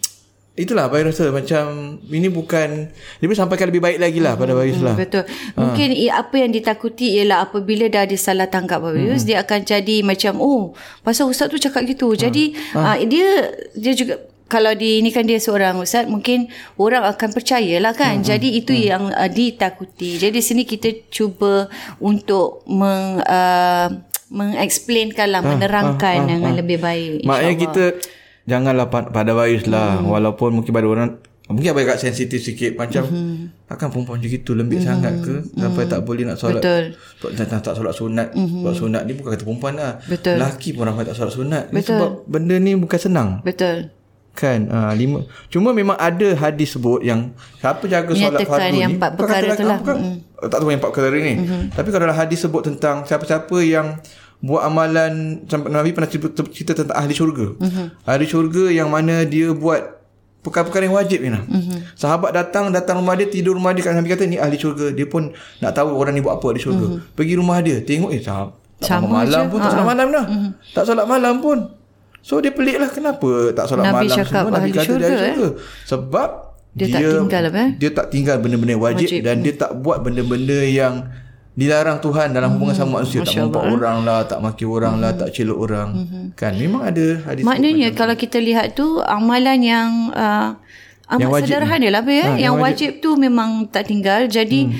itulah 0.58 0.90
Bayi 0.90 1.06
rasa 1.06 1.30
macam 1.30 1.96
ini 2.10 2.26
bukan 2.26 2.90
dia 2.90 3.26
boleh 3.26 3.38
sampaikan 3.38 3.70
lebih 3.70 3.80
baik 3.80 3.98
lagi 4.02 4.18
lah 4.18 4.34
pada 4.34 4.52
Bayi 4.52 4.74
lah 4.76 4.98
Betul. 4.98 5.24
Mungkin 5.54 5.88
ha. 6.10 6.26
apa 6.26 6.34
yang 6.36 6.50
ditakuti 6.50 7.16
ialah 7.16 7.46
apabila 7.46 7.86
dah 7.86 8.04
ada 8.04 8.16
salah 8.18 8.50
tangkap 8.50 8.82
Pak 8.82 8.98
Yus, 8.98 9.22
dia 9.24 9.40
akan 9.40 9.62
jadi 9.62 10.02
macam 10.02 10.42
oh, 10.42 10.74
pasal 11.06 11.30
ustaz 11.30 11.48
tu 11.48 11.56
cakap 11.56 11.86
gitu. 11.86 12.12
Jadi 12.18 12.52
ha. 12.74 12.98
dia 13.00 13.54
dia 13.78 13.92
juga 13.94 14.20
kalau 14.50 14.74
di 14.74 14.98
ini 14.98 15.14
kan 15.14 15.22
dia 15.22 15.38
seorang 15.38 15.78
ustaz 15.78 16.10
mungkin 16.10 16.50
orang 16.74 17.06
akan 17.06 17.30
percayalah 17.30 17.94
kan. 17.94 18.20
Jadi 18.20 18.58
itu 18.58 18.74
yang 18.74 19.14
uh, 19.14 19.30
ditakuti. 19.30 20.18
Jadi 20.18 20.42
sini 20.42 20.66
kita 20.66 21.06
cuba 21.08 21.70
untuk 22.02 22.66
meng 22.66 23.22
uh, 23.22 23.88
mengeksplainkanlah, 24.30 25.42
menerangkan 25.42 26.26
dengan 26.26 26.54
lebih 26.54 26.78
baik. 26.78 27.26
Maknanya 27.26 27.56
kita 27.58 27.84
janganlah 28.50 28.90
pa- 28.90 29.06
pada 29.06 29.30
bayus 29.38 29.70
lah 29.70 30.02
hmm. 30.02 30.10
walaupun 30.10 30.50
mungkin 30.58 30.74
pada 30.74 30.90
orang 30.90 31.10
mungkin 31.50 31.70
abang 31.74 31.82
agak 31.82 31.98
sensitif 31.98 32.38
sikit 32.38 32.78
macam 32.78 33.02
hmm. 33.10 33.66
takkan 33.66 33.90
perempuan 33.90 34.22
macam 34.22 34.30
gitu 34.30 34.54
lembik 34.54 34.82
hmm. 34.82 34.86
sangat 34.86 35.14
ke 35.18 35.34
sampai 35.58 35.84
tak 35.90 36.00
boleh 36.06 36.22
nak 36.22 36.38
solat 36.38 36.62
Betul. 36.62 36.84
tak, 37.34 37.46
tak, 37.50 37.60
tak 37.62 37.74
solat 37.74 37.94
sunat 37.94 38.28
hmm. 38.34 38.62
solat 38.62 38.76
sunat 38.78 39.02
ni 39.06 39.12
bukan 39.18 39.30
kata 39.34 39.42
perempuan 39.42 39.74
lah 39.74 39.92
Betul. 40.06 40.38
lelaki 40.38 40.68
pun 40.74 40.86
ramai 40.86 41.02
tak 41.02 41.18
solat 41.18 41.34
sunat 41.34 41.64
ni 41.74 41.82
Betul. 41.82 41.98
sebab 41.98 42.10
benda 42.30 42.56
ni 42.62 42.72
bukan 42.78 42.98
senang 43.02 43.28
Betul. 43.42 43.90
kan 44.30 44.60
uh, 44.70 44.94
lima 44.94 45.26
cuma 45.50 45.74
memang 45.74 45.98
ada 45.98 46.28
hadis 46.38 46.78
sebut 46.78 47.02
yang 47.02 47.34
siapa 47.58 47.82
jaga 47.90 48.14
solat 48.14 48.46
fardu 48.46 48.78
yang 48.78 48.94
ni 48.94 48.94
empat 48.94 49.10
bukan 49.18 49.26
perkara 49.26 49.48
tu 49.58 49.66
lah. 49.66 49.78
bukan, 49.82 49.96
tak 50.38 50.58
tahu 50.62 50.70
yang 50.70 50.78
empat 50.78 50.90
perkara 50.94 51.16
ni 51.18 51.34
mm-hmm. 51.34 51.62
tapi 51.74 51.88
kalau 51.90 52.04
dalam 52.06 52.18
hadis 52.18 52.38
sebut 52.46 52.62
tentang 52.62 53.02
siapa-siapa 53.02 53.58
yang 53.66 53.98
buat 54.40 54.64
amalan 54.64 55.44
sampai 55.44 55.68
Nabi 55.68 55.92
pernah 55.92 56.08
cerita, 56.08 56.32
cerita 56.48 56.72
tentang 56.72 56.96
ahli 56.96 57.12
syurga 57.12 57.52
mm-hmm. 57.60 57.86
ahli 58.08 58.24
syurga 58.24 58.64
yang 58.72 58.88
mana 58.88 59.22
dia 59.22 59.52
buat 59.52 60.00
perkara-perkara 60.40 60.88
yang 60.88 60.96
wajib 60.96 61.20
ni 61.20 61.28
lah. 61.28 61.44
Mm-hmm. 61.44 61.92
Sahabat 61.92 62.32
datang 62.32 62.72
datang 62.72 62.96
rumah 62.96 63.12
dia 63.12 63.28
tidur 63.28 63.52
rumah 63.52 63.76
dia 63.76 63.84
kan 63.84 63.92
Nabi 63.92 64.08
kata 64.08 64.24
ni 64.24 64.40
ahli 64.40 64.56
syurga. 64.56 64.88
Dia 64.88 65.04
pun 65.04 65.36
nak 65.60 65.76
tahu 65.76 65.92
orang 65.92 66.16
ni 66.16 66.24
buat 66.24 66.40
apa 66.40 66.56
di 66.56 66.60
syurga. 66.64 66.86
Mm-hmm. 66.96 67.12
Pergi 67.12 67.34
rumah 67.36 67.60
dia 67.60 67.76
tengok 67.84 68.10
eh 68.10 68.20
sahab 68.20 68.56
tak 68.80 68.96
Sama 68.96 69.20
malam 69.20 69.44
je. 69.44 69.52
pun 69.52 69.58
tak 69.60 69.68
Ha. 69.68 69.74
solat 69.76 69.86
malam 69.92 70.06
dah. 70.08 70.24
Mm-hmm. 70.24 70.50
Tak 70.72 70.84
solat 70.88 71.04
malam 71.04 71.34
pun. 71.44 71.58
So 72.20 72.40
dia 72.40 72.52
pelik 72.52 72.76
lah 72.80 72.88
kenapa 72.88 73.30
tak 73.52 73.64
solat 73.68 73.84
Nabi 73.84 73.96
malam 74.08 74.16
cakap 74.16 74.40
semua 74.40 74.52
Nabi 74.56 74.60
ahli 74.64 74.72
kata 74.72 74.80
dia 74.80 74.88
syurga, 74.88 75.04
ahli 75.04 75.20
eh? 75.20 75.34
syurga. 75.36 75.48
Sebab 75.84 76.28
Dia 76.70 76.86
tak 76.86 77.00
tinggal 77.04 77.42
apa, 77.44 77.58
eh? 77.60 77.70
Dia 77.76 77.90
tak 77.90 78.06
tinggal 78.08 78.36
benda-benda 78.38 78.74
wajib, 78.78 79.08
Wajib. 79.12 79.20
dan 79.20 79.36
dia 79.42 79.54
tak 79.58 79.70
buat 79.76 79.98
benda-benda 80.00 80.58
yang 80.64 80.94
dilarang 81.60 82.00
Tuhan 82.00 82.32
dalam 82.32 82.56
hubungan 82.56 82.72
sama 82.72 83.04
manusia. 83.04 83.20
Tak 83.20 83.36
Masya 83.36 83.42
Allah, 83.44 83.60
eh? 83.60 83.72
orang 83.76 83.96
lah, 84.00 84.20
tak 84.24 84.38
maki 84.40 84.64
orang 84.64 84.94
lah, 84.96 85.12
tak 85.12 85.28
celok 85.36 85.58
orang. 85.60 85.88
Kan 86.32 86.56
memang 86.56 86.88
ada 86.88 87.06
hadis 87.28 87.44
Maknanya 87.44 87.92
kalau 87.92 88.16
kita 88.16 88.40
lihat 88.40 88.72
tu 88.72 88.96
amalan 89.04 89.60
yang 89.60 89.88
uh, 90.16 90.56
amat 91.12 91.20
Yang 91.20 91.30
wajib 91.36 91.52
sederhana 91.52 91.88
lah 91.92 92.00
apa 92.00 92.12
ya. 92.16 92.16
Ha, 92.16 92.24
yang, 92.24 92.38
yang 92.40 92.54
wajib. 92.56 92.90
tu 93.04 93.20
memang 93.20 93.68
tak 93.68 93.92
tinggal. 93.92 94.24
Jadi 94.24 94.72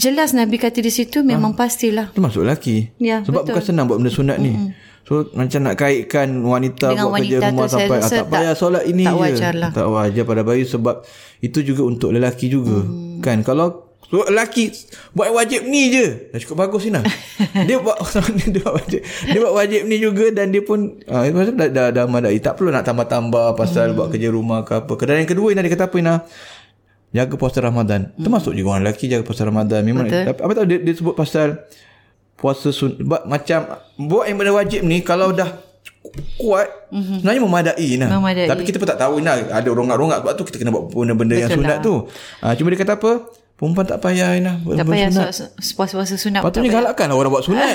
jelas 0.00 0.32
Nabi 0.32 0.56
kata 0.56 0.80
di 0.80 0.88
situ 0.88 1.20
memang 1.20 1.52
pastilah. 1.52 2.08
Termasuk 2.16 2.48
lelaki. 2.48 2.96
Ya, 2.96 3.20
Sebab 3.20 3.44
betul. 3.44 3.60
bukan 3.60 3.62
senang 3.68 3.84
buat 3.84 4.00
benda 4.00 4.12
sunat 4.16 4.40
ni. 4.40 4.72
So 5.06 5.22
macam 5.38 5.70
nak 5.70 5.78
kaitkan 5.78 6.42
wanita 6.42 6.90
Dengan 6.90 7.14
buat 7.14 7.22
kerja 7.22 7.38
wanita 7.38 7.46
rumah 7.54 7.66
tu 7.70 7.78
saya 7.78 7.86
sampai 7.86 7.98
ah, 8.02 8.10
tak 8.10 8.26
payah 8.26 8.42
tak- 8.50 8.58
solat 8.58 8.82
ini 8.90 9.04
tak 9.06 9.14
je. 9.14 9.20
wajar 9.22 9.52
lah. 9.54 9.70
Tak 9.70 9.86
wajar 9.86 10.24
pada 10.26 10.42
bayi 10.42 10.62
sebab 10.66 10.96
itu 11.38 11.58
juga 11.62 11.82
untuk 11.86 12.10
lelaki 12.10 12.50
juga. 12.50 12.82
Hmm. 12.82 13.22
Kan 13.22 13.46
kalau 13.46 13.85
so, 14.04 14.22
lelaki 14.28 14.72
buat 15.16 15.32
wajib 15.32 15.64
ni 15.66 15.90
je. 15.90 16.30
Dah 16.32 16.38
cukup 16.42 16.68
bagus 16.68 16.86
ni 16.86 16.94
dia 17.68 17.76
buat 17.80 17.96
dia 18.52 18.60
buat 18.62 18.74
wajib. 18.82 19.00
Dia 19.04 19.38
buat 19.40 19.54
wajib 19.54 19.80
ni 19.88 19.96
juga 19.98 20.26
dan 20.30 20.52
dia 20.52 20.62
pun 20.62 21.00
ah 21.08 21.24
itu 21.24 21.34
pasal 21.34 21.54
dah 21.56 21.68
dah, 21.70 21.86
dah 21.92 22.04
madai. 22.06 22.38
Tak 22.38 22.60
perlu 22.60 22.70
nak 22.70 22.84
tambah-tambah 22.86 23.56
pasal 23.58 23.96
buat 23.96 24.12
kerja 24.12 24.28
rumah 24.30 24.62
ke 24.62 24.84
apa. 24.84 24.92
Dan 25.04 25.26
yang 25.26 25.30
kedua 25.30 25.50
Ina 25.52 25.60
dia 25.64 25.72
kata 25.72 25.90
apa 25.90 25.96
Ina? 25.98 26.14
Jaga 27.14 27.34
puasa 27.38 27.58
Ramadan. 27.64 28.12
Termasuk 28.18 28.52
juga 28.52 28.76
orang 28.76 28.84
lelaki 28.84 29.08
jaga 29.08 29.24
puasa 29.24 29.42
Ramadan. 29.48 29.80
Memang 29.86 30.04
Betul. 30.10 30.24
tapi 30.28 30.40
apa 30.42 30.52
tahu 30.52 30.66
dia, 30.68 30.78
dia 30.84 30.94
sebut 30.94 31.14
pasal 31.16 31.64
puasa 32.36 32.68
sun 32.68 33.00
buat 33.00 33.24
macam 33.24 33.80
buat 33.96 34.28
yang 34.28 34.36
benda 34.36 34.52
wajib 34.52 34.84
ni 34.84 35.00
kalau 35.00 35.32
dah 35.32 35.48
kuat 36.36 36.68
mm-hmm. 36.92 37.18
sebenarnya 37.24 37.42
memadai 37.42 37.88
nah. 37.96 38.08
Memadai. 38.20 38.46
Tapi 38.48 38.62
kita 38.62 38.76
pun 38.76 38.88
tak 38.88 39.00
tahu 39.00 39.24
nah 39.24 39.36
ada 39.36 39.68
rongak-rongak 39.68 40.18
sebab 40.22 40.32
tu 40.36 40.44
kita 40.44 40.56
kena 40.60 40.70
buat 40.70 40.92
benda-benda 40.92 41.34
yang 41.36 41.50
Betul 41.50 41.64
sunat 41.64 41.78
lah. 41.80 41.84
tu. 41.84 41.94
Ah 42.44 42.52
cuma 42.54 42.68
dia 42.72 42.80
kata 42.80 42.94
apa? 43.00 43.12
Perempuan 43.56 43.88
tak 43.88 44.04
payah 44.04 44.36
nah. 44.36 44.60
buat 44.60 44.76
Tak 44.76 44.84
payah 44.84 45.08
sunat. 45.08 45.32
puasa-puasa 45.74 46.14
sunat. 46.14 46.44
Patutnya 46.44 46.70
galakkan 46.70 47.08
lah 47.08 47.16
orang 47.16 47.32
buat 47.32 47.44
sunat. 47.44 47.68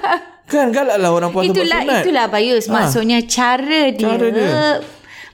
kan 0.52 0.68
galaklah 0.68 1.08
orang 1.10 1.30
puasa 1.32 1.48
Itulah 1.48 1.64
buat 1.74 1.88
sunat. 1.88 2.02
itulah 2.04 2.26
Bayus 2.28 2.64
Ha. 2.64 2.72
maksudnya 2.74 3.18
cara 3.24 3.80
dia, 3.88 4.04
Cara 4.04 4.26
dia. 4.28 4.52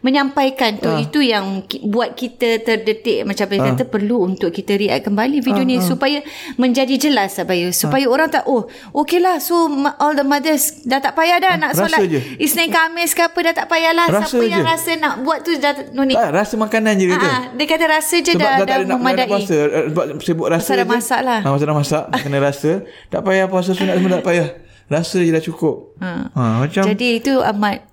Menyampaikan 0.00 0.74
tu 0.74 0.88
Ha. 0.88 0.98
itu 0.98 1.20
yang 1.20 1.62
ki- 1.62 1.84
buat 1.84 2.12
kita 2.12 2.60
terdetik 2.60 3.22
macam 3.22 3.44
apa 3.44 3.56
kata 3.68 3.84
perlu 3.84 4.24
untuk 4.24 4.48
kita 4.48 4.74
react 4.74 5.04
kembali 5.04 5.38
video 5.38 5.60
Ha, 5.60 5.66
ni 5.66 5.76
supaya 5.78 6.22
menjadi 6.54 6.94
jelas 6.98 7.34
lah 7.34 7.44
Bayus 7.44 7.76
supaya 7.76 8.06
orang 8.06 8.28
tak 8.28 8.44
oh 8.44 8.64
okeylah 8.92 9.38
so 9.38 9.68
all 9.96 10.12
the 10.12 10.22
mothers 10.22 10.82
dah 10.82 10.98
tak 10.98 11.12
payah 11.12 11.36
dah 11.36 11.54
nak 11.54 11.72
rasa 11.72 11.84
solat 11.84 12.00
je. 12.04 12.20
Isnin 12.38 12.68
Khamis 12.68 13.10
ke 13.10 13.22
apa 13.22 13.38
dah 13.40 13.54
tak 13.54 13.66
payahlah 13.66 14.06
Rasa 14.08 14.26
siapa 14.28 14.44
yang 14.44 14.60
je. 14.60 14.68
rasa 14.68 14.90
nak 14.96 15.14
buat 15.20 15.38
tu 15.40 15.52
dah 15.54 15.72
no 15.90 16.02
need 16.02 16.14
Tak, 16.14 16.30
rasa 16.32 16.54
makanan 16.56 16.94
je 16.94 17.06
kata. 17.08 17.26
Ah, 17.26 17.42
dia 17.52 17.66
kata 17.66 17.84
rasa 17.86 18.16
je 18.16 18.32
Sebab 18.32 18.40
dah, 18.40 18.52
dah, 18.54 18.64
dah, 18.64 18.76
nak, 18.78 18.86
nak 18.86 18.98
memadai 18.98 19.26
puasa 19.26 19.56
Eh, 19.58 19.84
Sebab 19.88 20.04
sibuk 20.20 20.46
rasa 20.46 20.62
Pasal 20.64 20.74
dah 20.74 20.84
je. 20.84 20.92
masak 20.92 21.20
lah. 21.20 21.40
ha, 21.40 21.48
Masa 21.48 21.64
dah 21.64 21.76
masak 21.76 22.02
Kena 22.22 22.38
rasa 22.38 22.70
Tak 23.06 23.20
payah 23.20 23.46
puasa 23.46 23.70
sunat 23.70 23.94
semua 23.94 24.10
tak 24.14 24.24
payah 24.24 24.48
Rasa 24.86 25.18
je 25.18 25.30
dah 25.30 25.42
cukup 25.42 25.98
ha. 25.98 26.30
ha 26.30 26.42
macam 26.62 26.80
jadi 26.86 27.08
itu 27.18 27.34
amat 27.36 27.84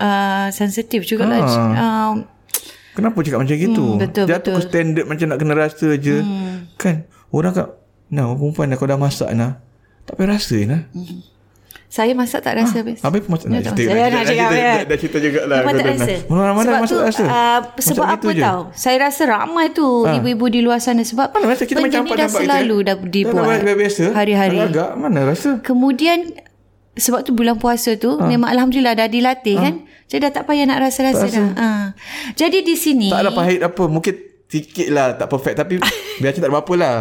uh, 0.00 0.48
sensitif 0.50 1.04
jugalah 1.04 1.38
Ha. 1.38 1.52
uh, 1.70 2.12
Kenapa 2.90 3.20
cakap 3.20 3.38
macam 3.38 3.54
gitu 3.54 3.86
Hmm, 3.86 4.00
betul, 4.00 4.24
Jatuh 4.26 4.50
ke 4.50 4.58
betul. 4.58 4.66
standard 4.66 5.06
Macam 5.06 5.26
nak 5.26 5.38
kena 5.38 5.54
rasa 5.54 5.88
je 5.94 6.16
hmm. 6.18 6.74
Kan 6.74 6.96
Orang 7.28 7.52
kan 7.52 7.70
Nah 8.08 8.26
perempuan 8.30 8.66
dah 8.66 8.74
kau 8.74 8.84
dah 8.84 8.98
masak 8.98 9.30
nah 9.30 9.62
Tak 10.02 10.16
payah 10.16 10.34
rasa 10.34 10.58
nah 10.64 10.82
Saya 11.86 12.14
masak 12.14 12.40
tak 12.40 12.54
rasa 12.54 12.82
habis. 12.82 12.98
Apa 12.98 13.18
pun 13.18 13.34
masak 13.34 13.46
Dia 13.46 13.52
nak 13.52 13.62
tak 13.64 13.72
cerita 13.72 13.88
masak. 13.88 13.94
Saya 13.96 14.10
nak 14.10 14.24
cakap 14.24 14.48
dah, 14.48 14.58
ya. 14.58 14.96
cerita 14.96 15.18
juga 15.18 15.40
lah 15.44 15.58
Memang 15.60 15.72
tak 15.72 15.86
rasa. 15.88 16.12
Mana 16.24 16.50
mana 16.52 16.62
sebab 16.64 16.80
masak 16.80 16.90
tu, 16.90 16.98
rasa 17.00 17.22
Uh, 17.22 17.58
sebab 17.78 18.04
gitu 18.04 18.14
apa 18.16 18.28
je. 18.28 18.42
tahu? 18.42 18.60
Saya 18.72 18.96
rasa 19.00 19.22
ramai 19.24 19.66
tu 19.70 19.86
ibu-ibu 20.08 20.46
di 20.48 20.60
luar 20.60 20.78
sana 20.78 21.02
sebab 21.02 21.26
Mana 21.30 21.46
rasa 21.48 21.62
kita 21.64 21.78
macam 21.78 22.00
ni 22.00 22.10
dah 22.12 22.28
selalu 22.28 22.76
gitu, 22.76 22.86
dah 22.86 22.94
eh? 22.96 23.06
dibuat 23.08 23.42
Dah 23.44 23.58
dah 23.64 23.76
biasa 23.76 24.02
hari-hari. 24.12 24.58
Agak 24.60 24.90
mana 24.94 25.18
rasa 25.24 25.50
Kemudian 25.60 26.18
sebab 26.92 27.22
tu 27.22 27.32
bulan 27.32 27.54
puasa 27.56 27.94
tu 27.94 28.12
Ha. 28.12 28.22
memang 28.24 28.50
alhamdulillah 28.50 28.94
dah 28.96 29.06
dilatih 29.06 29.56
kan. 29.56 29.74
Jadi 30.10 30.20
dah 30.20 30.32
tak 30.32 30.44
payah 30.44 30.66
nak 30.66 30.82
rasa-rasa 30.82 31.24
dah. 31.24 31.48
Ha. 31.54 31.68
Jadi 32.34 32.60
di 32.60 32.74
sini 32.74 33.08
Tak 33.08 33.20
ada 33.20 33.30
pahit 33.30 33.62
apa 33.62 33.86
Mungkin 33.86 34.14
sikit 34.44 34.88
lah 34.90 35.14
Tak 35.14 35.26
perfect 35.26 35.54
Tapi 35.56 35.78
biasa 36.20 36.36
tak 36.36 36.44
ada 36.44 36.52
apa-apa 36.52 36.74
lah 36.74 36.96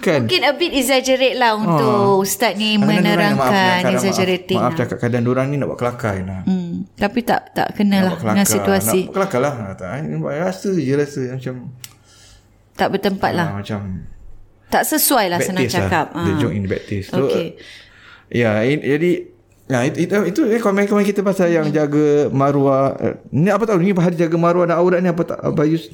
Kan 0.00 0.24
mungkin 0.24 0.42
a 0.42 0.56
bit 0.56 0.72
exaggerate 0.72 1.36
lah 1.36 1.52
untuk 1.54 2.24
ustaz 2.24 2.56
ni 2.56 2.74
maaf, 2.74 2.88
menerangkan 2.88 3.84
kadang- 3.84 3.92
exaggerating. 3.94 4.56
Maaf, 4.56 4.64
maaf 4.64 4.72
lah. 4.72 4.80
cakap 4.80 4.98
kadang 4.98 5.28
orang 5.28 5.46
ni 5.46 5.60
nak 5.60 5.68
buat 5.68 5.78
kelakar 5.78 6.24
nah. 6.24 6.40
Hmm, 6.42 6.88
tapi 6.96 7.20
tak 7.20 7.52
tak 7.52 7.76
kena 7.76 8.08
lah 8.08 8.16
dengan 8.16 8.48
situasi. 8.48 9.04
Nak 9.04 9.12
buat 9.12 9.28
kelakar 9.28 9.40
lah 9.44 9.54
tak, 9.76 10.00
eh, 10.00 10.16
buat 10.16 10.32
Rasa 10.32 10.72
je 10.72 10.92
rasa 10.96 11.20
Macam 11.30 11.54
Tak 12.72 12.88
bertempat 12.90 13.30
lah. 13.30 13.46
ah, 13.46 13.56
Macam 13.60 13.80
Tak 14.66 14.82
sesuai 14.88 15.26
lah 15.28 15.38
senang 15.38 15.68
taste 15.68 15.76
cakap. 15.76 16.06
lah 16.08 16.24
The 16.24 16.32
Ha. 16.32 16.40
joke 16.40 16.54
in 16.54 16.64
bad 16.64 16.82
taste 16.82 17.08
So 17.12 17.20
Okay. 17.22 17.46
Ya 18.32 18.50
in, 18.64 18.80
Jadi 18.80 19.10
Ya, 19.70 19.86
itu, 19.86 20.02
itu, 20.02 20.14
itu 20.26 20.40
eh, 20.48 20.58
komen-komen 20.58 21.06
kita 21.06 21.22
pasal 21.22 21.46
yang 21.48 21.70
jaga 21.70 22.26
maruah. 22.28 22.98
eh, 22.98 23.14
Ni 23.30 23.48
apa 23.48 23.62
tahu 23.62 23.78
ni 23.78 23.94
hari 23.94 24.18
jaga 24.18 24.34
maruah 24.34 24.66
dan 24.66 24.76
aurat 24.76 24.98
ni 24.98 25.06
apa 25.06 25.22
tak 25.22 25.38
Bayus 25.54 25.86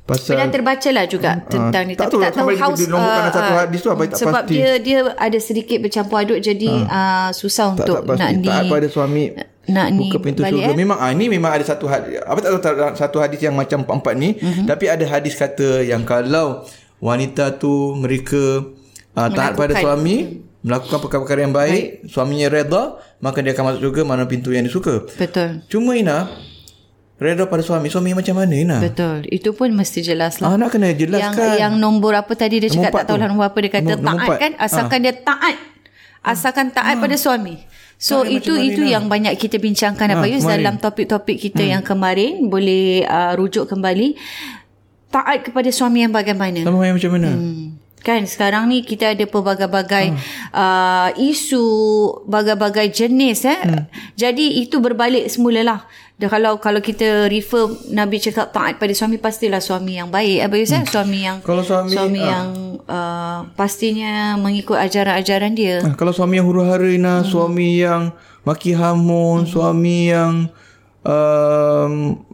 pasal 0.00 0.34
Pernah 0.34 0.48
terbaca 0.48 0.88
lah 0.90 1.04
juga 1.06 1.30
tentang 1.44 1.82
ni 1.84 1.94
tak 1.94 2.06
tapi 2.06 2.12
tahu 2.12 2.20
tak 2.20 2.32
tahu 2.32 2.48
sampai 2.48 2.56
how 2.56 2.70
dia 2.72 2.86
uh, 2.88 3.30
satu 3.30 3.52
uh, 3.52 3.58
hadis 3.58 3.78
tu 3.78 3.90
apa 3.90 4.02
tak 4.04 4.18
sebab 4.18 4.42
pasti. 4.42 4.52
dia 4.52 4.68
dia 4.78 4.98
ada 5.12 5.38
sedikit 5.38 5.78
bercampur 5.78 6.16
aduk 6.18 6.38
jadi 6.40 6.70
uh, 6.82 7.30
susah 7.30 7.68
tak, 7.68 7.74
untuk 7.76 7.96
tak 7.96 8.04
pasti 8.08 8.20
nak 8.20 8.30
di 8.32 8.48
taat 8.48 8.64
pada 8.66 8.86
suami 8.86 9.24
nak 9.68 9.86
ni 9.88 9.98
buka 10.00 10.18
pintu 10.18 10.40
balik, 10.40 10.50
syurga. 10.56 10.66
eh? 10.66 10.76
Memang 10.76 10.98
ah, 10.98 11.12
ni 11.12 11.24
memang 11.26 11.50
ada 11.52 11.62
satu 11.62 11.86
hadis. 11.86 12.18
Apa 12.20 12.38
tak 12.38 12.50
tahu 12.50 12.60
tak- 12.60 12.96
satu 12.96 13.16
hadis 13.18 13.38
yang 13.38 13.54
macam 13.54 13.86
empat-empat 13.86 14.14
ni, 14.16 14.28
Mhm. 14.34 14.64
tapi 14.66 14.84
ada 14.86 15.04
hadis 15.04 15.34
kata 15.34 15.84
yang 15.84 16.02
kalau 16.02 16.66
wanita 16.98 17.54
tu 17.54 17.70
mereka 17.94 18.66
uh, 19.14 19.28
taat 19.30 19.54
pada 19.54 19.78
suami, 19.78 20.42
melakukan 20.60 20.98
perkara-perkara 20.98 21.40
yang 21.40 21.52
baik, 21.52 21.72
baik, 21.72 21.88
suaminya 22.06 22.48
reda, 22.48 22.82
maka 23.18 23.40
dia 23.40 23.50
akan 23.50 23.64
masuk 23.66 23.80
syurga 23.82 24.02
mana 24.02 24.24
pintu 24.24 24.50
yang 24.50 24.62
dia 24.62 24.70
suka. 24.70 25.08
Betul. 25.10 25.64
Cuma 25.66 25.92
Ina, 25.92 26.28
reda 27.16 27.44
pada 27.44 27.60
suami, 27.60 27.88
suami 27.88 28.12
macam 28.12 28.34
mana 28.34 28.52
Ina? 28.52 28.76
Betul. 28.78 29.24
Itu 29.26 29.52
pun 29.52 29.68
mesti 29.70 30.00
jelas 30.00 30.36
lah. 30.38 30.52
Ah, 30.52 30.56
nak 30.56 30.68
kena 30.70 30.88
yang, 30.88 30.98
jelaskan. 30.98 31.56
yang 31.56 31.74
nombor 31.76 32.12
apa 32.12 32.32
tadi 32.34 32.58
dia 32.58 32.68
Nombor 32.68 32.76
cakap 32.82 32.92
tak 32.94 33.04
tahu 33.06 33.16
lah 33.16 33.26
nombor 33.26 33.46
apa 33.46 33.58
dia 33.58 33.70
kata 33.70 33.84
Nombor- 33.86 34.00
nombor 34.02 34.18
taat 34.18 34.28
empat. 34.28 34.38
kan 34.38 34.52
asalkan 34.58 34.98
dia 35.00 35.14
taat 35.14 35.56
asalkan 36.20 36.66
taat 36.68 36.96
pada 36.96 37.16
suami 37.16 37.56
so 37.96 38.20
Taat 38.20 38.32
itu 38.34 38.52
itu 38.54 38.82
Ina? 38.82 38.92
yang 38.94 39.04
banyak 39.06 39.32
kita 39.36 39.56
bincangkan 39.56 40.08
apa 40.10 40.24
Yus 40.26 40.44
kemarin. 40.44 40.56
dalam 40.60 40.74
topik-topik 40.76 41.36
kita 41.38 41.62
yang 41.62 41.80
kemarin 41.80 42.44
boleh 42.46 43.04
uh, 43.04 43.32
rujuk 43.32 43.64
kembali 43.64 44.16
taat 45.08 45.42
kepada 45.42 45.68
suami 45.68 46.04
yang 46.04 46.12
bagaimana 46.12 46.60
Sama 46.60 46.84
yang 46.84 46.96
macam 46.96 47.10
mana? 47.10 47.30
Hmm. 47.32 47.69
Kan 48.00 48.24
sekarang 48.24 48.66
ni 48.66 48.80
kita 48.80 49.12
ada 49.12 49.24
pelbagai-bagai 49.24 50.06
Hmm. 50.10 50.18
uh, 50.50 51.08
isu, 51.14 51.64
bagai-bagai 52.24 52.88
jenis 52.90 53.44
eh. 53.44 53.60
Hmm. 53.60 53.84
Jadi 54.14 54.60
itu 54.60 54.80
berbalik 54.80 55.28
semula 55.28 55.60
lah. 55.60 55.80
Dan 56.16 56.28
kalau 56.28 56.60
kalau 56.60 56.80
kita 56.80 57.28
refer 57.28 57.64
Nabi 57.88 58.20
cakap 58.20 58.52
taat 58.52 58.76
pada 58.76 58.92
suami 58.92 59.16
pastilah 59.16 59.60
suami 59.60 59.96
yang 59.96 60.08
baik. 60.08 60.44
Apa 60.44 60.56
hmm. 60.56 60.84
Suami 60.84 61.18
yang 61.24 61.40
Kalau 61.40 61.64
suami- 61.64 61.92
suami 61.92 62.20
ah. 62.20 62.28
yang 62.28 62.46
uh, 62.84 63.38
pastinya 63.54 64.36
mengikut 64.36 64.76
ajaran-ajaran 64.76 65.52
dia. 65.52 65.80
Ah, 65.80 65.96
kalau 65.96 66.12
suami 66.12 66.36
yang 66.36 66.48
huru-hara 66.48 66.84
Hmm. 66.84 67.24
suami 67.24 67.80
yang 67.80 68.12
maki 68.44 68.72
hamun, 68.72 69.44
suami 69.44 70.08
yang 70.08 70.48
um, 71.02 71.92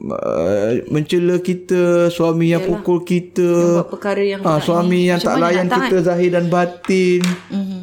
uh, 0.08 0.70
mencela 0.88 1.38
kita, 1.38 2.08
suami 2.08 2.50
yang 2.50 2.62
pukul 2.62 3.02
kita, 3.02 3.82
Buat 3.82 3.90
perkara 3.90 4.22
yang 4.22 4.40
tak 4.42 4.58
suami 4.62 5.10
yang 5.10 5.18
Macam 5.18 5.28
tak 5.28 5.36
layan 5.38 5.66
kita 5.66 5.96
zahir 6.02 6.30
dan 6.32 6.44
batin. 6.46 7.22
Mhm. 7.50 7.80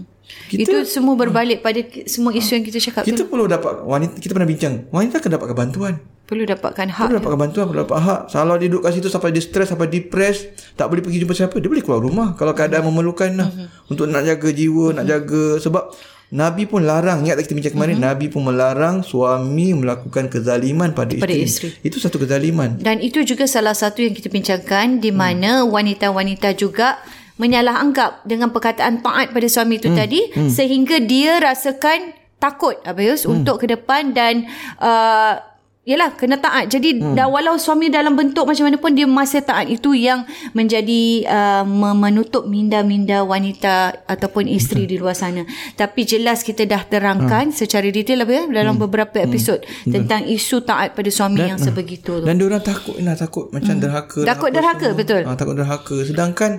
Kita- 0.53 0.69
Itu 0.69 0.75
semua 0.85 1.17
berbalik 1.17 1.65
pada 1.65 1.81
semua 2.05 2.29
isu 2.29 2.61
yang 2.61 2.65
kita 2.65 2.77
cakap 2.77 3.01
Kita 3.03 3.25
tu. 3.25 3.29
perlu 3.29 3.49
dapat 3.49 3.73
wanita 3.81 4.21
kita 4.21 4.37
pernah 4.37 4.45
bincang. 4.45 4.85
Wanita 4.93 5.17
akan 5.17 5.31
dapatkan 5.33 5.57
bantuan. 5.57 5.93
Perlu 6.23 6.45
dapatkan 6.45 6.87
hak. 6.93 7.05
Perlu 7.09 7.17
dapatkan 7.19 7.39
bantuan, 7.41 7.65
perlu 7.67 7.81
dapat 7.83 7.99
hak. 7.99 8.21
Kalau 8.31 8.55
dia 8.55 8.67
duduk 8.69 8.81
kat 8.85 8.91
situ 8.95 9.09
sampai 9.09 9.29
dia 9.33 9.43
stres, 9.43 9.67
sampai 9.67 9.89
depres, 9.89 10.37
tak 10.73 10.87
boleh 10.87 11.01
pergi 11.01 11.19
jumpa 11.19 11.35
siapa, 11.35 11.57
dia 11.57 11.67
boleh 11.67 11.83
keluar 11.83 11.99
rumah 11.99 12.27
kalau 12.33 12.53
keadaan 12.53 12.85
memerlukan 12.85 13.33
lah. 13.33 13.49
Untuk 13.89 14.07
nak 14.07 14.23
jaga 14.23 14.49
jiwa, 14.49 14.93
nak 14.93 15.05
jaga 15.05 15.57
sebab 15.57 15.89
Nabi 16.33 16.65
pun 16.65 16.81
larang, 16.81 17.21
ingat 17.21 17.37
tak 17.37 17.45
kita 17.45 17.55
bincang 17.61 17.75
kemarin, 17.77 17.97
Nabi 18.01 18.25
pun 18.25 18.41
melarang 18.41 19.05
suami 19.05 19.77
melakukan 19.77 20.33
kezaliman 20.33 20.89
pada, 20.97 21.13
Pada 21.13 21.29
isteri. 21.29 21.69
isteri. 21.69 21.85
Itu 21.85 22.01
satu 22.01 22.17
kezaliman. 22.17 22.81
Dan 22.81 23.05
itu 23.05 23.21
juga 23.21 23.45
salah 23.45 23.77
satu 23.77 24.01
yang 24.01 24.17
kita 24.17 24.33
bincangkan 24.33 24.97
di 24.97 25.13
mana 25.13 25.61
wanita-wanita 25.61 26.57
juga 26.57 26.97
menyalah 27.37 27.85
anggap 27.85 28.25
dengan 28.25 28.49
perkataan 28.49 29.05
taat 29.05 29.29
pada 29.29 29.45
suami 29.45 29.77
itu 29.77 29.93
tadi 29.93 30.33
sehingga 30.49 31.01
dia 31.01 31.37
rasakan 31.41 32.13
takut 32.41 32.77
Abayus 32.83 33.23
untuk 33.29 33.61
ke 33.63 33.71
depan 33.71 34.13
dan 34.13 34.45
uh, 34.77 35.52
Yalah 35.83 36.15
kena 36.15 36.39
taat 36.39 36.71
Jadi 36.71 36.95
hmm. 36.95 37.11
dah 37.11 37.27
walau 37.27 37.59
suami 37.59 37.91
dalam 37.91 38.15
bentuk 38.15 38.47
macam 38.47 38.71
mana 38.71 38.79
pun 38.79 38.95
Dia 38.95 39.03
masih 39.03 39.43
taat 39.43 39.67
Itu 39.67 39.91
yang 39.91 40.23
menjadi 40.55 41.27
uh, 41.27 41.63
me- 41.67 41.91
Menutup 41.99 42.47
minda-minda 42.47 43.19
wanita 43.27 44.07
Ataupun 44.07 44.47
isteri 44.47 44.87
di 44.87 44.95
luar 44.95 45.11
sana 45.11 45.43
Tapi 45.75 46.07
jelas 46.07 46.39
kita 46.39 46.63
dah 46.63 46.87
terangkan 46.87 47.51
Secara 47.51 47.83
detail 47.91 48.23
apa 48.23 48.31
ya 48.31 48.43
Dalam 48.47 48.79
beberapa 48.79 49.19
episod 49.19 49.59
Tentang 49.83 50.23
isu 50.23 50.63
taat 50.63 50.95
pada 50.95 51.11
suami 51.11 51.43
yang 51.43 51.59
sebegitu 51.59 52.23
tu 52.23 52.23
Dan 52.23 52.39
dia 52.39 52.47
orang 52.47 52.63
takut 52.63 52.95
Ina 52.95 53.19
takut 53.19 53.51
macam 53.51 53.75
derhaka. 53.75 54.23
Takut 54.23 54.49
apa 54.49 54.55
derhaka, 54.55 54.87
semua. 54.87 54.99
betul. 55.03 55.21
Ah, 55.27 55.35
takut 55.35 55.55
derhaka. 55.59 55.95
Sedangkan 56.07 56.51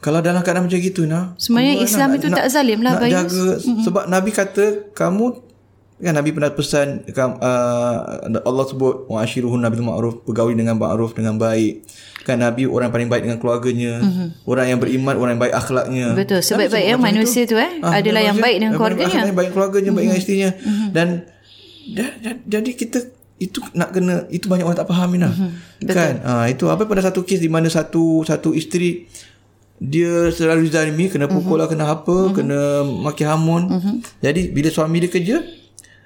kalau 0.00 0.18
dalam 0.18 0.42
keadaan 0.42 0.66
macam 0.66 0.80
gitu 0.80 1.04
nah. 1.04 1.36
Sebenarnya 1.38 1.78
Allah 1.78 1.86
Islam 1.86 2.08
itu 2.16 2.26
tak 2.26 2.46
zalim 2.50 2.80
lah, 2.82 2.96
Nak 2.96 3.02
Bayus. 3.04 3.14
jaga 3.14 3.46
sebab 3.86 4.04
Nabi 4.10 4.30
kata 4.34 4.64
kamu 4.96 5.51
kan 6.02 6.18
Nabi 6.18 6.34
pernah 6.34 6.50
pesan 6.50 7.06
uh, 7.06 7.98
Allah 8.42 8.64
sebut 8.66 9.06
wa 9.06 9.22
ashiruhun 9.22 9.62
nabil 9.62 9.86
ma'ruf 9.86 10.26
bergaul 10.26 10.50
dengan 10.52 10.74
ma'ruf 10.74 11.14
dengan 11.14 11.38
baik. 11.38 11.86
Kan 12.22 12.42
Nabi 12.42 12.66
orang 12.66 12.90
paling 12.90 13.06
baik 13.06 13.22
dengan 13.26 13.38
keluarganya, 13.38 14.02
orang 14.46 14.66
yang 14.70 14.78
beriman, 14.78 15.14
orang 15.14 15.38
yang 15.38 15.42
baik 15.42 15.54
akhlaknya. 15.54 16.06
Mhm. 16.10 16.18
Betul, 16.18 16.38
Nabi 16.38 16.48
sebaik-baik 16.50 16.86
yang 16.86 17.00
macam 17.02 17.14
manusia 17.18 17.42
itu. 17.42 17.54
tu, 17.54 17.56
eh, 17.58 17.70
adalah 17.82 17.98
benar 18.02 18.22
yang 18.22 18.36
baik 18.38 18.56
dengan 18.58 18.62
yang 18.62 18.78
keluarganya. 18.78 19.06
Mhm. 19.06 19.10
Akhlaknya 19.10 19.34
baik 19.34 19.46
dengan 19.46 19.54
keluarganya, 19.54 19.90
baik 19.90 20.04
dengan 20.06 20.18
isterinya. 20.18 20.50
Dan 20.90 21.08
da- 21.82 22.16
da- 22.18 22.42
jadi 22.46 22.70
kita 22.74 22.98
itu 23.42 23.58
nak 23.74 23.90
kena 23.90 24.14
itu 24.30 24.46
banyak 24.46 24.62
orang 24.62 24.78
tak 24.78 24.86
faham 24.86 25.10
Ina. 25.14 25.30
Mhm. 25.30 25.50
Kan? 25.86 26.14
Ha, 26.22 26.46
itu 26.46 26.64
apa 26.70 26.86
pada 26.86 27.02
satu 27.02 27.26
kes 27.26 27.42
di 27.42 27.50
mana 27.50 27.66
satu 27.66 28.22
satu 28.22 28.54
isteri 28.54 29.06
dia 29.82 30.30
selalu 30.30 30.70
zalimi 30.70 31.10
kena 31.10 31.26
pukul 31.26 31.58
lah 31.58 31.66
kena 31.66 31.90
apa 31.90 32.30
kena 32.30 32.86
maki 32.86 33.26
hamun 33.26 33.66
jadi 34.22 34.54
bila 34.54 34.70
suami 34.70 35.02
dia 35.02 35.10
kerja 35.10 35.42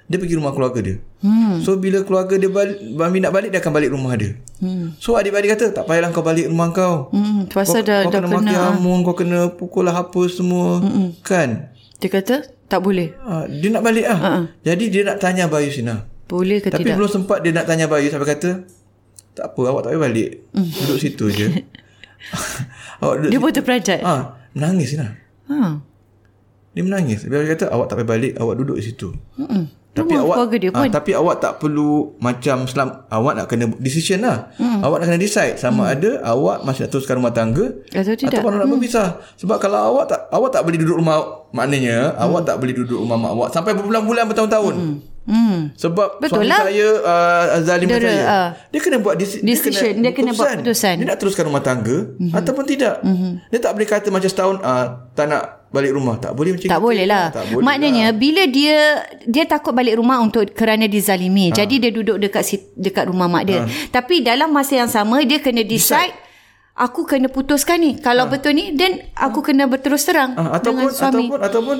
dia 0.07 0.17
pergi 0.17 0.39
rumah 0.39 0.55
keluarga 0.55 0.79
dia 0.79 0.95
hmm. 1.19 1.59
so 1.59 1.75
bila 1.75 1.99
keluarga 2.01 2.39
dia 2.39 2.47
balik 2.47 2.79
suami 2.79 3.17
nak 3.19 3.31
balik 3.31 3.49
dia 3.51 3.59
akan 3.59 3.71
balik 3.71 3.91
rumah 3.91 4.15
dia 4.15 4.39
hmm. 4.57 4.95
so 4.97 5.13
adik-adik 5.13 5.51
kata 5.51 5.65
tak 5.71 5.83
payahlah 5.83 6.09
kau 6.09 6.23
balik 6.23 6.47
rumah 6.47 6.71
kau 6.71 7.11
Hmm, 7.11 7.45
kau, 7.45 7.59
pasal 7.59 7.83
dah, 7.83 8.07
kau 8.07 8.11
dah 8.11 8.23
kena 8.23 8.31
maki 8.31 8.47
pernah. 8.47 8.63
hamun 8.71 8.97
kau 9.03 9.13
kena 9.13 9.39
pukul 9.51 9.83
lah 9.83 9.95
apa 9.97 10.21
semua 10.27 10.79
hmm. 10.79 11.19
kan 11.21 11.69
Dia 11.97 12.07
kata 12.07 12.35
tak 12.67 12.79
boleh. 12.79 13.15
ha, 13.19 13.47
dia 13.47 13.67
nak 13.67 13.83
balik 13.83 14.07
lah 14.07 14.19
uh-uh. 14.19 14.41
jadi 14.63 14.85
dia 14.87 15.01
nak 15.03 15.17
tanya 15.19 15.47
Bayu 15.47 15.67
Sina 15.67 16.07
Boleh 16.25 16.59
ke 16.59 16.67
tapi 16.67 16.83
tidak? 16.83 16.99
belum 16.99 17.11
sempat 17.11 17.43
dia 17.43 17.51
nak 17.51 17.65
tanya 17.65 17.87
Bayu 17.87 18.07
sampai 18.07 18.27
kata 18.29 18.49
tak 19.31 19.51
apa 19.51 19.61
awak 19.65 19.85
tak 19.85 19.91
payah 19.91 20.01
balik 20.01 20.29
duduk 20.51 20.97
situ 20.97 21.25
je 21.29 21.47
awak 23.01 23.15
duduk 23.19 23.29
Dia 23.29 23.39
pun 23.39 23.51
terperanjat. 23.51 23.99
Ah, 24.01 24.35
menangis 24.51 24.97
Ina. 24.97 25.07
Ha. 25.47 25.79
Dia 26.73 26.81
menangis. 26.81 27.23
Dia 27.23 27.45
kata 27.45 27.69
awak 27.69 27.87
tak 27.87 28.01
payah 28.01 28.09
balik, 28.09 28.33
awak 28.35 28.57
duduk 28.57 28.77
di 28.77 28.83
situ. 28.83 29.13
Mm-mm. 29.37 29.69
Tapi 29.97 30.13
Rumah 30.13 30.23
awak 30.23 30.35
keluarga 30.37 30.57
dia 30.61 30.69
ah, 30.69 30.77
pun. 30.77 30.89
tapi 30.93 31.11
awak 31.17 31.35
tak 31.41 31.53
perlu 31.57 31.91
macam 32.21 32.57
selam 32.69 32.89
awak 33.09 33.33
nak 33.33 33.45
kena 33.49 33.65
decision 33.81 34.21
lah. 34.21 34.53
Mm. 34.61 34.85
Awak 34.85 34.97
nak 35.01 35.05
kena 35.09 35.19
decide 35.19 35.57
sama 35.57 35.89
mm. 35.89 35.93
ada 35.97 36.09
awak 36.29 36.57
masih 36.61 36.85
nak 36.85 36.89
teruskan 36.93 37.15
rumah 37.17 37.33
tangga 37.33 37.65
Atau 37.89 38.13
tidak. 38.13 38.37
ataupun 38.37 38.61
nak 38.61 38.69
berpisah. 38.69 39.07
Sebab 39.41 39.57
kalau 39.57 39.79
awak 39.97 40.05
tak 40.13 40.29
awak 40.29 40.49
tak 40.53 40.61
boleh 40.61 40.77
duduk 40.77 41.01
rumah 41.01 41.49
maknanya 41.49 42.13
mm. 42.13 42.21
awak 42.21 42.41
tak 42.45 42.55
boleh 42.61 42.73
duduk 42.77 43.01
rumah 43.01 43.17
mak 43.17 43.31
awak 43.33 43.49
sampai 43.49 43.73
berbulan-bulan 43.73 44.23
bertahun-tahun. 44.29 44.75
Mm. 44.77 45.16
Hmm. 45.27 45.75
Sebab 45.75 46.23
Betul 46.23 46.39
suami 46.39 46.47
lah. 46.47 46.59
saya 46.63 46.87
uh, 47.03 47.43
zalim 47.59 47.85
Dia- 47.85 47.99
saya. 47.99 48.23
ah. 48.23 48.47
dia 48.65 48.79
kena 48.79 48.97
buat 48.97 49.13
disi- 49.13 49.43
Decision. 49.43 49.99
Dia 49.99 50.11
kena 50.11 50.31
buat 50.31 50.55
keputusan. 50.55 50.95
Dia 50.95 51.05
nak 51.05 51.19
teruskan 51.19 51.43
rumah 51.45 51.59
tangga 51.59 52.15
mm-hmm. 52.15 52.31
ataupun 52.31 52.63
tidak. 52.63 53.03
Mm-hmm. 53.03 53.31
Dia 53.45 53.59
tak 53.59 53.71
boleh 53.75 53.87
kata 53.87 54.07
macam 54.07 54.29
setahun 54.29 54.55
uh, 54.57 54.85
tak 55.11 55.27
nak 55.27 55.43
balik 55.67 55.91
rumah. 55.91 56.15
Tak 56.15 56.31
boleh 56.31 56.55
macam 56.55 56.71
Tak 56.71 56.79
boleh 56.79 57.03
lah. 57.03 57.25
Tak 57.29 57.43
boleh 57.45 57.59
Maknanya 57.59 58.05
lah. 58.07 58.15
bila 58.15 58.43
dia 58.47 58.77
dia 59.21 59.43
takut 59.43 59.75
balik 59.75 59.99
rumah 59.99 60.17
untuk 60.17 60.47
kerana 60.49 60.87
dizalimi. 60.87 61.51
Ha. 61.51 61.59
Jadi 61.59 61.75
dia 61.77 61.91
duduk 61.91 62.17
dekat 62.17 62.47
dekat 62.73 63.05
rumah 63.05 63.27
mak 63.27 63.43
dia. 63.43 63.61
Tapi 63.89 64.23
dalam 64.23 64.47
masa 64.47 64.79
yang 64.79 64.87
sama 64.87 65.19
dia 65.21 65.37
kena 65.37 65.59
decide 65.61 66.15
aku 66.71 67.03
kena 67.03 67.27
putuskan 67.27 67.77
ni. 67.77 67.99
Kalau 67.99 68.31
betul 68.31 68.55
ni 68.55 68.71
then 68.71 69.11
aku 69.11 69.43
kena 69.43 69.67
berterus 69.67 70.07
terang 70.07 70.39
Ah, 70.39 70.55
ataupun 70.55 70.87
dengan 70.87 70.95
suami. 70.95 71.25
ataupun 71.25 71.39
ataupun 71.41 71.77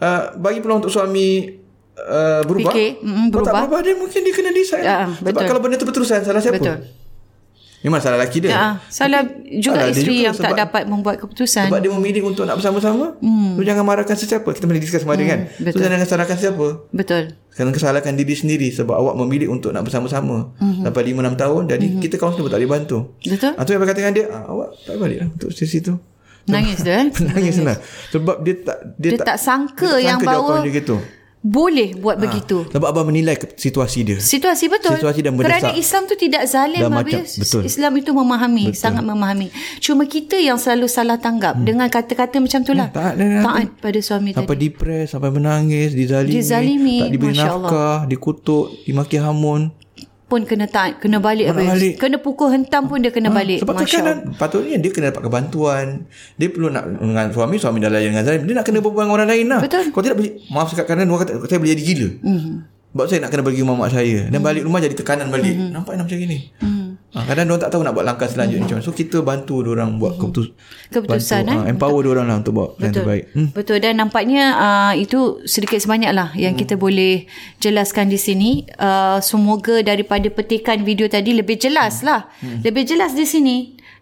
uh, 0.00 0.22
bagi 0.34 0.58
peluang 0.58 0.80
untuk 0.80 0.90
suami 0.90 1.62
uh, 2.00 2.40
berubah. 2.46 2.72
Fikir, 2.72 2.88
mm, 3.00 3.26
Kalau 3.28 3.44
tak 3.44 3.52
berubah. 3.52 3.60
berubah 3.64 3.80
dia 3.80 3.94
mungkin 3.94 4.20
dia 4.22 4.32
kena 4.32 4.50
decide. 4.50 4.84
Ya, 4.84 4.98
Sebab 5.10 5.24
betul. 5.24 5.46
kalau 5.46 5.60
benda 5.60 5.76
tu 5.76 5.86
berterusan 5.86 6.18
salah 6.22 6.42
siapa? 6.42 6.58
Betul. 6.58 6.78
Memang 7.78 8.02
salah 8.02 8.18
lelaki 8.18 8.42
dia. 8.42 8.50
Ya, 8.50 8.64
salah 8.90 9.22
juga 9.46 9.78
salah 9.78 9.94
isteri 9.94 10.10
juga 10.10 10.26
yang 10.26 10.34
tak 10.34 10.50
sebab- 10.50 10.62
dapat 10.66 10.82
membuat 10.90 11.14
keputusan. 11.22 11.70
Sebab 11.70 11.78
dia 11.78 11.92
memilih 11.94 12.26
untuk 12.26 12.42
nak 12.42 12.58
bersama-sama. 12.58 13.14
Hmm. 13.22 13.54
So 13.54 13.62
jangan 13.62 13.86
marahkan 13.86 14.18
sesiapa. 14.18 14.50
Kita 14.50 14.66
pernah 14.66 14.82
discuss 14.82 15.06
kemarin 15.06 15.24
kan. 15.30 15.40
So 15.46 15.62
betul. 15.62 15.86
jangan 15.86 16.02
salahkan 16.02 16.36
siapa. 16.42 16.66
Betul. 16.90 17.38
Kerana 17.54 17.70
kesalahkan 17.70 18.14
diri 18.18 18.34
sendiri 18.34 18.68
sebab 18.70 18.98
awak 18.98 19.14
memilih 19.18 19.50
untuk 19.50 19.70
nak 19.70 19.82
bersama-sama 19.82 20.54
mm-hmm. 20.58 20.86
sampai 20.86 21.02
5 21.10 21.26
6 21.26 21.42
tahun 21.42 21.62
jadi 21.66 21.86
mm-hmm. 21.90 22.02
kita 22.06 22.14
kawan 22.14 22.32
pun 22.34 22.50
tak 22.50 22.58
boleh 22.58 22.70
bantu. 22.70 22.98
Betul. 23.18 23.52
Ah 23.54 23.62
tu 23.62 23.70
yang 23.74 23.82
berkata 23.82 23.98
dengan 23.98 24.14
dia, 24.14 24.24
ah, 24.30 24.42
awak 24.46 24.68
tak 24.82 24.94
balik 24.94 25.18
lah 25.22 25.28
untuk 25.30 25.50
sesi 25.50 25.78
tu. 25.78 25.94
Nangis 26.46 26.78
dia. 26.82 27.02
eh? 27.02 27.06
Nangis 27.30 27.54
senang. 27.58 27.78
Sebab 28.10 28.42
dia 28.42 28.54
tak 28.62 28.78
dia, 28.94 29.10
Dia 29.14 29.18
tak 29.22 29.38
sangka 29.38 29.90
dia 29.90 29.94
tak 29.94 30.02
yang 30.02 30.18
sangka 30.18 30.30
bahawa- 30.34 30.62
dia 30.62 30.72
gitu. 30.78 30.96
Boleh 31.38 31.94
buat 31.94 32.18
begitu. 32.18 32.66
Sebab 32.66 32.90
abang 32.90 33.06
menilai 33.06 33.38
situasi 33.38 34.02
dia. 34.02 34.18
Situasi 34.18 34.66
betul. 34.66 34.98
Situasi 34.98 35.22
dan 35.22 35.38
Kerana 35.38 35.70
mendesak. 35.70 35.78
Islam 35.78 36.02
tu 36.10 36.14
tidak 36.18 36.42
zalim 36.50 36.82
Dan 36.82 36.90
macam- 36.90 37.22
betul. 37.22 37.62
Islam 37.62 37.92
itu 37.94 38.10
memahami, 38.10 38.64
betul. 38.74 38.82
sangat 38.82 39.04
memahami. 39.06 39.48
Cuma 39.78 40.02
kita 40.10 40.34
yang 40.34 40.58
selalu 40.58 40.90
salah 40.90 41.14
tanggap 41.22 41.54
hmm. 41.54 41.64
dengan 41.64 41.86
kata-kata 41.86 42.42
macam 42.42 42.60
itulah. 42.66 42.90
Hmm, 42.90 42.98
taat 42.98 43.14
taat 43.16 43.68
pada 43.78 43.98
suami 44.02 44.34
Sampai 44.34 44.58
tadi. 44.58 44.64
depres, 44.66 45.06
sampai 45.14 45.30
menangis, 45.30 45.94
dizalimi, 45.94 46.34
Dizalimi, 46.34 46.98
tak 47.06 47.10
diberi 47.14 47.38
Allah. 47.38 47.46
nafkah, 47.62 47.98
dikutuk, 48.10 48.64
dimaki 48.82 49.16
hamun. 49.22 49.70
Pun 50.28 50.44
kena 50.44 50.68
taat, 50.68 51.00
kena 51.00 51.24
balik 51.24 51.48
balik. 51.56 51.96
Kena 51.96 52.20
pukul 52.20 52.52
hentam 52.52 52.84
pun 52.84 53.00
dia 53.00 53.08
kena 53.08 53.32
balik. 53.32 53.64
Sebab 53.64 53.80
Masya 53.80 53.80
Allah. 53.80 53.88
tekanan 54.20 54.36
patutnya 54.36 54.76
dia 54.76 54.90
kena 54.92 55.08
dapat 55.08 55.24
bantuan. 55.32 56.04
Dia 56.36 56.52
perlu 56.52 56.68
nak 56.68 56.84
dengan 57.00 57.32
suami, 57.32 57.56
suami 57.56 57.80
dah 57.80 57.88
layan 57.88 58.12
dengan 58.12 58.28
zalim. 58.28 58.44
Dia 58.44 58.54
nak 58.60 58.66
kena 58.68 58.84
berbual 58.84 59.08
dengan 59.08 59.16
orang 59.16 59.28
lain 59.32 59.46
lah. 59.48 59.60
Betul. 59.64 59.88
Kalau 59.88 60.04
tidak, 60.04 60.18
maaf 60.52 60.68
cakap 60.68 60.84
kerana 60.84 61.08
orang 61.08 61.24
kata, 61.24 61.32
saya 61.48 61.56
boleh 61.56 61.72
jadi 61.72 61.82
gila. 61.82 62.08
Mm-hmm. 62.20 62.54
Sebab 62.88 63.04
saya 63.08 63.18
nak 63.24 63.30
kena 63.32 63.42
bagi 63.48 63.60
rumah 63.64 63.76
mak 63.80 63.90
saya. 63.92 64.18
Dan 64.28 64.40
balik 64.44 64.62
rumah 64.68 64.78
jadi 64.84 64.94
tekanan 64.96 65.28
balik. 65.32 65.54
Mm-hmm. 65.56 65.72
Nampak 65.72 65.92
macam 65.96 66.18
gini. 66.20 66.38
Mm-hmm. 66.60 66.77
Ha, 67.18 67.26
kadang 67.26 67.50
orang 67.50 67.62
tak 67.66 67.70
tahu 67.74 67.82
nak 67.82 67.98
buat 67.98 68.06
langkah 68.06 68.30
selanjutnya 68.30 68.62
macam 68.62 68.78
mana. 68.78 68.86
So 68.86 68.94
kita 68.94 69.18
bantu 69.26 69.66
orang 69.66 69.98
buat 69.98 70.14
keputus 70.14 70.54
Keputusan, 70.94 71.50
bantu, 71.50 71.58
eh? 71.58 71.66
ha, 71.66 71.70
empower 71.74 72.04
orang 72.06 72.26
lah 72.30 72.36
untuk 72.38 72.52
buat 72.54 72.70
Betul. 72.78 72.94
terbaik. 72.94 73.24
Hmm. 73.34 73.48
Betul 73.50 73.76
dan 73.82 73.98
nampaknya 73.98 74.44
uh, 74.54 74.92
itu 74.94 75.42
sedikit 75.42 75.82
sebanyak 75.82 76.14
lah 76.14 76.30
yang 76.38 76.54
Hmm. 76.54 76.62
kita 76.62 76.78
boleh 76.78 77.26
jelaskan 77.58 78.06
di 78.06 78.16
sini. 78.16 78.50
Uh, 78.78 79.18
semoga 79.18 79.82
daripada 79.82 80.30
petikan 80.30 80.86
video 80.86 81.10
tadi 81.10 81.34
lebih 81.34 81.58
jelas 81.58 82.06
lah. 82.06 82.30
Hmm. 82.38 82.62
Lebih 82.62 82.86
jelas 82.86 83.18
di 83.18 83.26
sini 83.26 83.56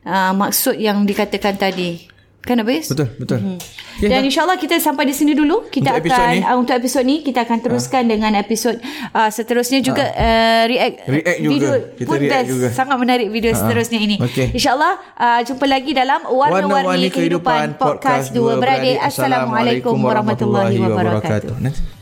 uh, 0.04 0.36
maksud 0.36 0.76
yang 0.76 1.08
dikatakan 1.08 1.56
tadi. 1.56 2.15
Kan 2.46 2.62
Abis? 2.62 2.94
Betul, 2.94 3.10
betul. 3.18 3.38
Hmm. 3.42 3.58
Okay, 3.96 4.06
Dan 4.06 4.22
insyaAllah 4.22 4.54
kita 4.54 4.78
sampai 4.78 5.02
di 5.02 5.10
sini 5.10 5.34
dulu. 5.34 5.66
Kita 5.66 5.98
Untuk 5.98 6.06
akan 6.06 6.28
ni. 6.30 6.40
uh, 6.44 6.54
untuk 6.54 6.74
episod 6.76 7.02
ni 7.02 7.20
kita 7.20 7.42
akan 7.42 7.58
teruskan 7.58 8.06
dengan 8.06 8.32
episod 8.36 8.78
uh, 9.10 9.26
seterusnya 9.26 9.82
juga 9.82 10.04
uh, 10.14 10.62
react 10.68 11.08
React 11.08 11.38
juga. 11.40 11.50
video 11.50 11.70
Kita 11.96 12.06
pun 12.06 12.16
react 12.20 12.36
best. 12.38 12.50
juga. 12.54 12.66
Sangat 12.70 12.96
menarik 13.02 13.28
video 13.28 13.50
seterusnya 13.50 13.98
ini. 13.98 14.16
Okey. 14.20 14.54
InsyaAllah 14.54 14.94
uh, 15.16 15.40
jumpa 15.42 15.64
lagi 15.66 15.90
dalam 15.90 16.20
Warna-warni 16.22 16.70
Warna-Warni 16.70 17.08
Kehidupan 17.10 17.66
Podcast 17.74 18.30
Dua 18.30 18.56
Beradik. 18.56 19.00
Assalamualaikum 19.00 19.96
warahmatullahi 19.98 20.76
wabarakatuh. 20.76 21.56
Nanti 21.58 21.95